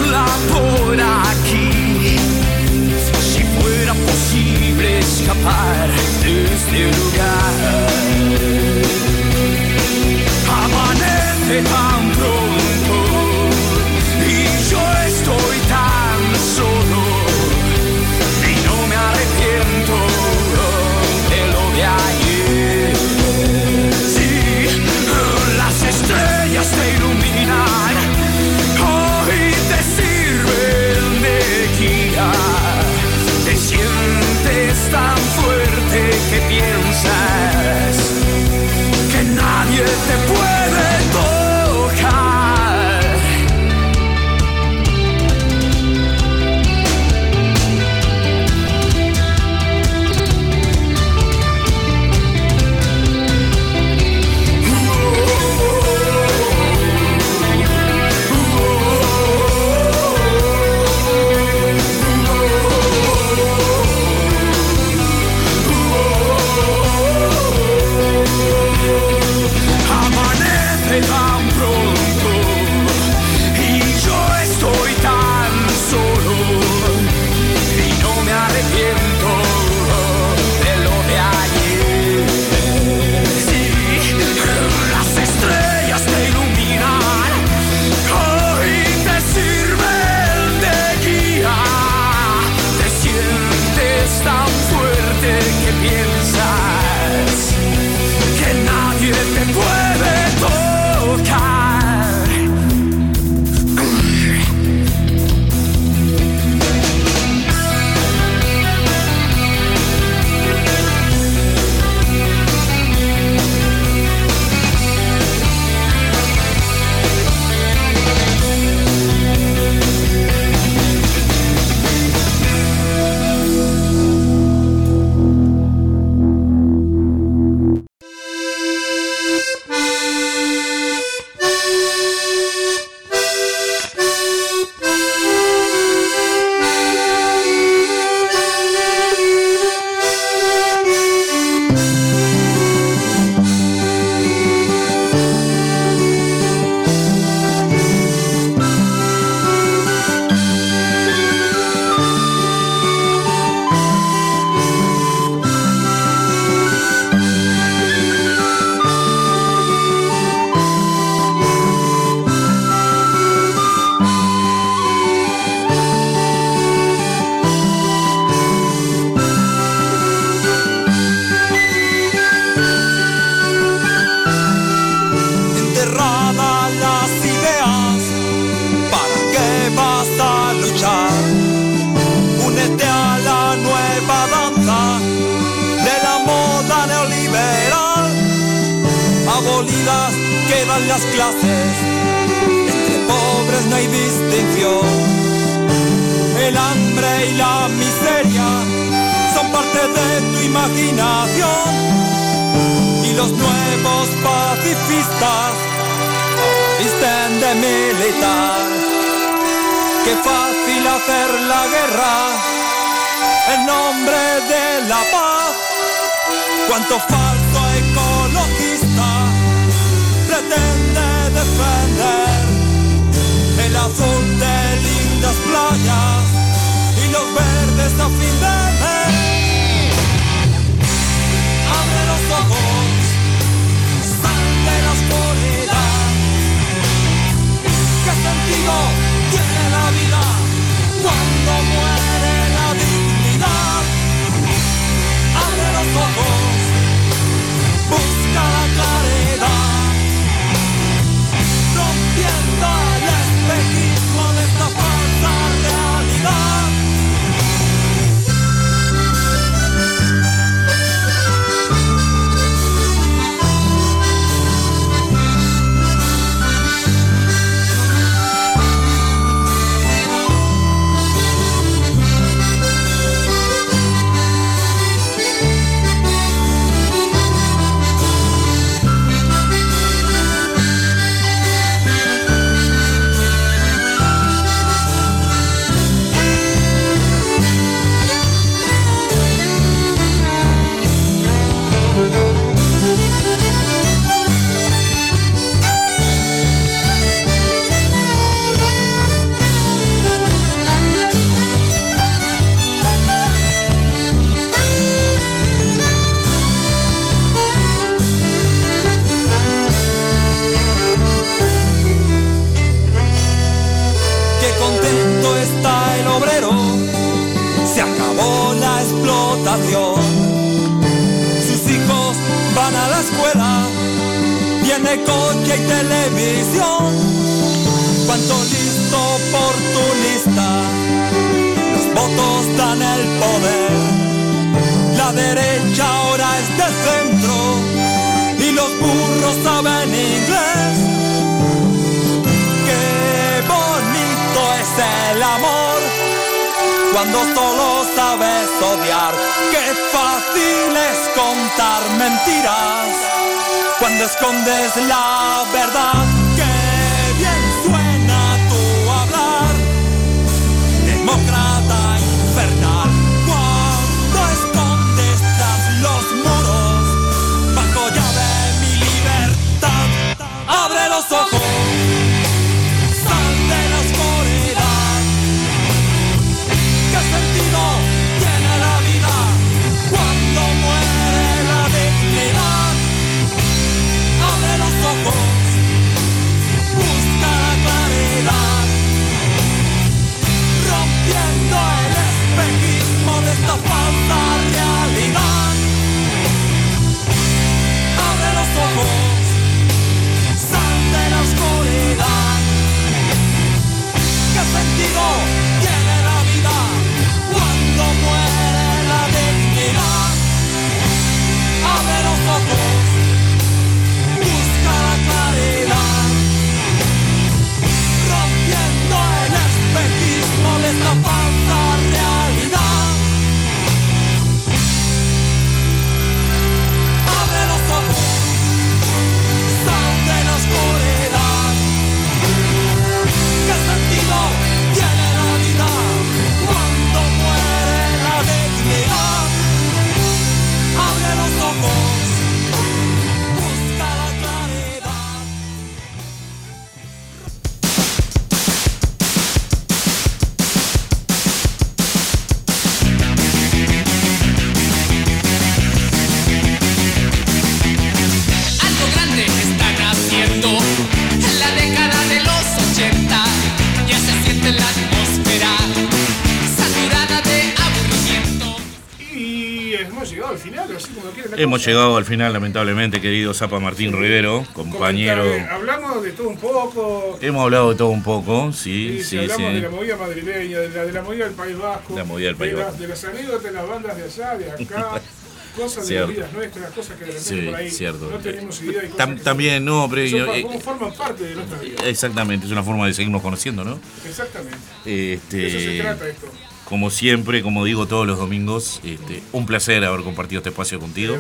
[471.49, 475.25] hemos llegado al final, lamentablemente, querido Zapa Martín Rivero, compañero.
[475.51, 477.19] Hablamos de todo un poco.
[477.23, 479.19] Hemos hablado de todo un poco, sí, sí, sí.
[479.19, 481.97] Hablamos de la movida madrileña, de la, de la movida del País Vasco.
[481.97, 482.79] La movida del País de Vasco.
[482.79, 485.01] De las anécdotas de las bandas de allá, de acá.
[485.59, 486.13] cosas cierto.
[486.13, 488.11] de las vidas nuestras, cosas que de repente sí, por ahí cierto.
[488.11, 488.85] no tenemos eh, idea.
[488.85, 490.09] Y también, no, pero.
[490.09, 491.89] Son, eh, como forman parte de nuestra vida.
[491.89, 493.79] Exactamente, es una forma de seguirnos conociendo, ¿no?
[494.07, 494.59] Exactamente.
[494.85, 495.47] Este...
[495.47, 496.28] Eso se trata esto.
[496.69, 501.17] Como siempre, como digo todos los domingos, este, un placer haber compartido este espacio contigo.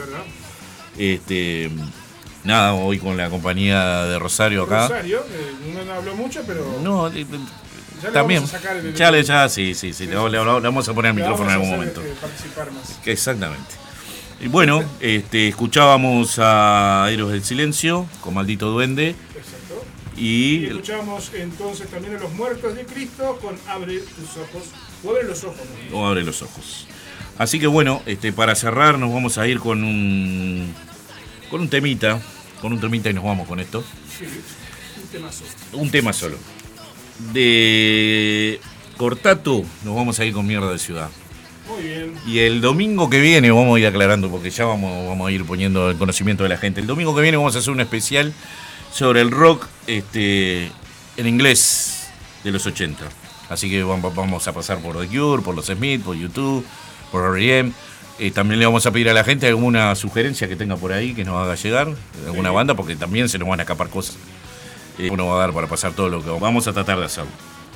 [0.99, 1.71] Este,
[2.45, 4.89] nada, hoy con la compañía de Rosario acá.
[4.89, 7.25] Rosario, eh, no, habló mucho, pero No, eh,
[8.03, 8.41] ya le también.
[8.43, 10.93] vamos a sacar el Ya, le, ya, sí, sí, sí, le, le- le vamos a
[10.93, 12.03] poner el le micrófono en algún momento.
[12.03, 12.99] eh, participar más.
[13.07, 13.75] Exactamente.
[14.41, 19.83] Y bueno, este, escuchábamos a Héroes del Silencio con Maldito Duende Exacto.
[20.17, 24.65] y Y escuchamos entonces también a los muertos de Cristo con Abre tus ojos.
[25.05, 25.61] O abre los ojos.
[25.91, 25.99] ¿no?
[25.99, 26.87] o Abre los Ojos.
[27.39, 30.75] Así que bueno, este, para cerrar nos vamos a ir con un
[31.51, 32.21] con un temita,
[32.61, 33.85] con un temita y nos vamos con esto.
[34.19, 34.25] Sí,
[35.01, 35.45] un temazo.
[35.73, 36.37] Un tema solo.
[37.33, 38.61] De
[38.97, 41.11] Cortato nos vamos a ir con Mierda de Ciudad.
[41.69, 42.15] Muy bien.
[42.27, 45.45] Y el domingo que viene vamos a ir aclarando porque ya vamos, vamos a ir
[45.45, 46.81] poniendo el conocimiento de la gente.
[46.81, 48.33] El domingo que viene vamos a hacer un especial
[48.93, 50.73] sobre el rock este,
[51.17, 52.09] en inglés
[52.43, 53.05] de los 80.
[53.49, 56.65] Así que vam- vamos a pasar por The Cure, por los Smith, por YouTube,
[57.11, 57.73] por R.E.M.
[58.19, 61.15] Eh, también le vamos a pedir a la gente alguna sugerencia que tenga por ahí
[61.15, 62.55] que nos haga llegar, de alguna Sí.
[62.55, 64.17] banda, porque también se nos van a escapar cosas.
[64.99, 67.31] Eh, uno va a dar para pasar todo lo que vamos a tratar de hacerlo.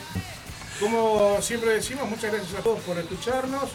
[0.81, 3.71] Como siempre decimos, muchas gracias a todos por escucharnos.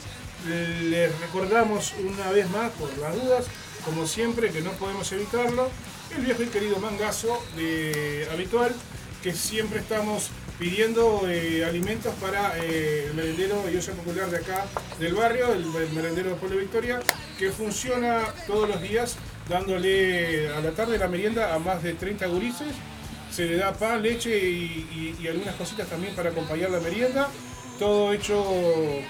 [0.83, 3.45] Les recordamos una vez más, por las dudas,
[3.85, 5.69] como siempre, que no podemos evitarlo,
[6.15, 7.41] el viejo y querido mangazo
[8.31, 8.73] habitual,
[9.23, 10.29] que siempre estamos
[10.59, 14.65] pidiendo eh, alimentos para eh, el merendero y olla popular de acá
[14.99, 16.99] del barrio, el merendero de Pueblo Victoria,
[17.37, 19.17] que funciona todos los días
[19.49, 22.67] dándole a la tarde la merienda a más de 30 gurises
[23.31, 27.27] se le da pan, leche y- y algunas cositas también para acompañar la merienda.
[27.77, 28.43] Todo hecho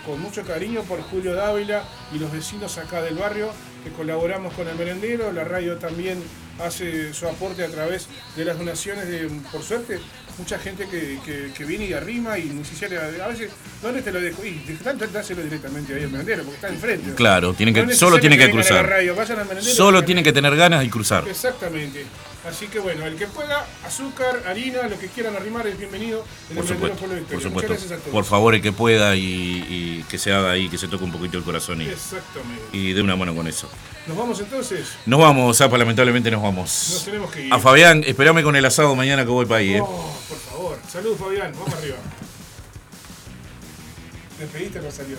[0.05, 1.83] con mucho cariño por Julio Dávila
[2.13, 3.49] y los vecinos acá del barrio
[3.85, 5.31] que colaboramos con el merendero.
[5.31, 6.21] La radio también
[6.59, 9.99] hace su aporte a través de las donaciones de, por suerte,
[10.37, 13.49] mucha gente que, que- que viene y arrima y ni siquiera, a veces,
[13.81, 14.43] ¿dónde te lo dejo?
[14.45, 14.61] Y
[15.11, 17.13] dáselo directamente ahí al merendero porque está enfrente.
[17.15, 18.87] Claro, tienen que- No solo tienen que la cruzar.
[18.87, 21.27] radio, vayan al Solo y tienen que tener ganas y cruzar.
[21.27, 22.05] Exactamente.
[22.47, 26.55] Así que bueno, el que pueda, azúcar, harina, lo que quieran arrimar es bienvenido en
[26.55, 27.41] Por el supuesto, por Victoria.
[27.43, 27.49] supuesto.
[27.49, 28.11] Muchas gracias a todos.
[28.13, 31.11] Por favor, el que pueda y, y que se haga ahí, que se toque un
[31.11, 32.63] poquito el corazón y, Exactamente.
[32.71, 33.69] y dé una mano con eso.
[34.07, 34.87] Nos vamos entonces.
[35.05, 36.89] Nos vamos, Zapa, lamentablemente nos vamos.
[36.93, 37.53] Nos tenemos que ir.
[37.53, 39.81] A Fabián, espérame con el asado mañana que voy para ahí, ¿eh?
[39.81, 40.79] Oh, por favor.
[40.89, 41.51] Saludos, Fabián.
[41.53, 41.97] Vamos arriba.
[44.39, 45.17] Despediste, Rosario.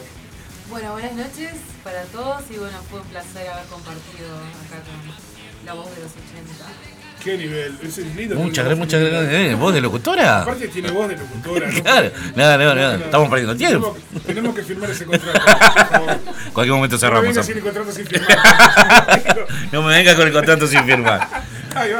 [0.70, 1.52] Bueno, buenas noches
[1.84, 6.12] para todos y bueno, fue un placer haber compartido acá con la voz de los
[6.12, 6.97] 80.
[7.28, 7.74] Qué nivel.
[7.82, 8.36] Es lindo.
[8.36, 9.34] Muchas gracias, muchas gracias.
[9.34, 10.40] Eh, ¿Voz de locutora?
[10.40, 11.70] Aparte tiene voz de locutora.
[11.70, 11.82] ¿no?
[11.82, 12.96] Claro, nada, nada, nada.
[12.96, 13.98] Estamos perdiendo tiempo.
[13.98, 15.38] Tenemos, tenemos que firmar ese contrato.
[15.42, 16.18] por.
[16.54, 17.28] Cualquier momento No cerramos.
[17.28, 18.38] vengas sin el contrato sin firmar.
[19.72, 21.28] No me venga con el contrato sin firmar.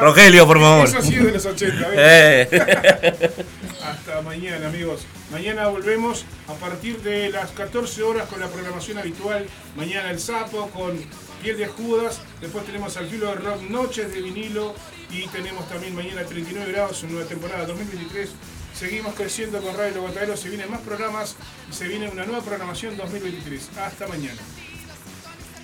[0.01, 0.89] Rogelio, por favor.
[0.89, 1.89] Eso sí es de los 80.
[1.89, 1.99] ¿ves?
[1.99, 3.31] Eh.
[3.85, 5.03] Hasta mañana, amigos.
[5.31, 9.45] Mañana volvemos a partir de las 14 horas con la programación habitual.
[9.77, 10.99] Mañana el sapo con
[11.39, 12.21] piel de Judas.
[12.41, 14.75] Después tenemos al filo de rock Noches de vinilo.
[15.11, 18.31] Y tenemos también mañana 39 grados, una nueva temporada 2023.
[18.79, 20.37] Seguimos creciendo con Radio Logotadero.
[20.37, 21.37] Se vienen más programas
[21.71, 23.71] y se viene una nueva programación 2023.
[23.79, 24.41] Hasta mañana.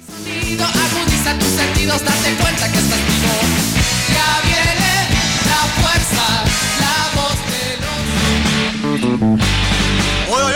[0.07, 3.33] Sonido agudiza tus sentidos, date cuenta que estás vivo.
[4.09, 5.09] Ya viene
[5.47, 6.45] la fuerza,
[6.81, 7.65] la voz de
[9.03, 9.41] los.
[10.31, 10.55] ¡Oy, oy,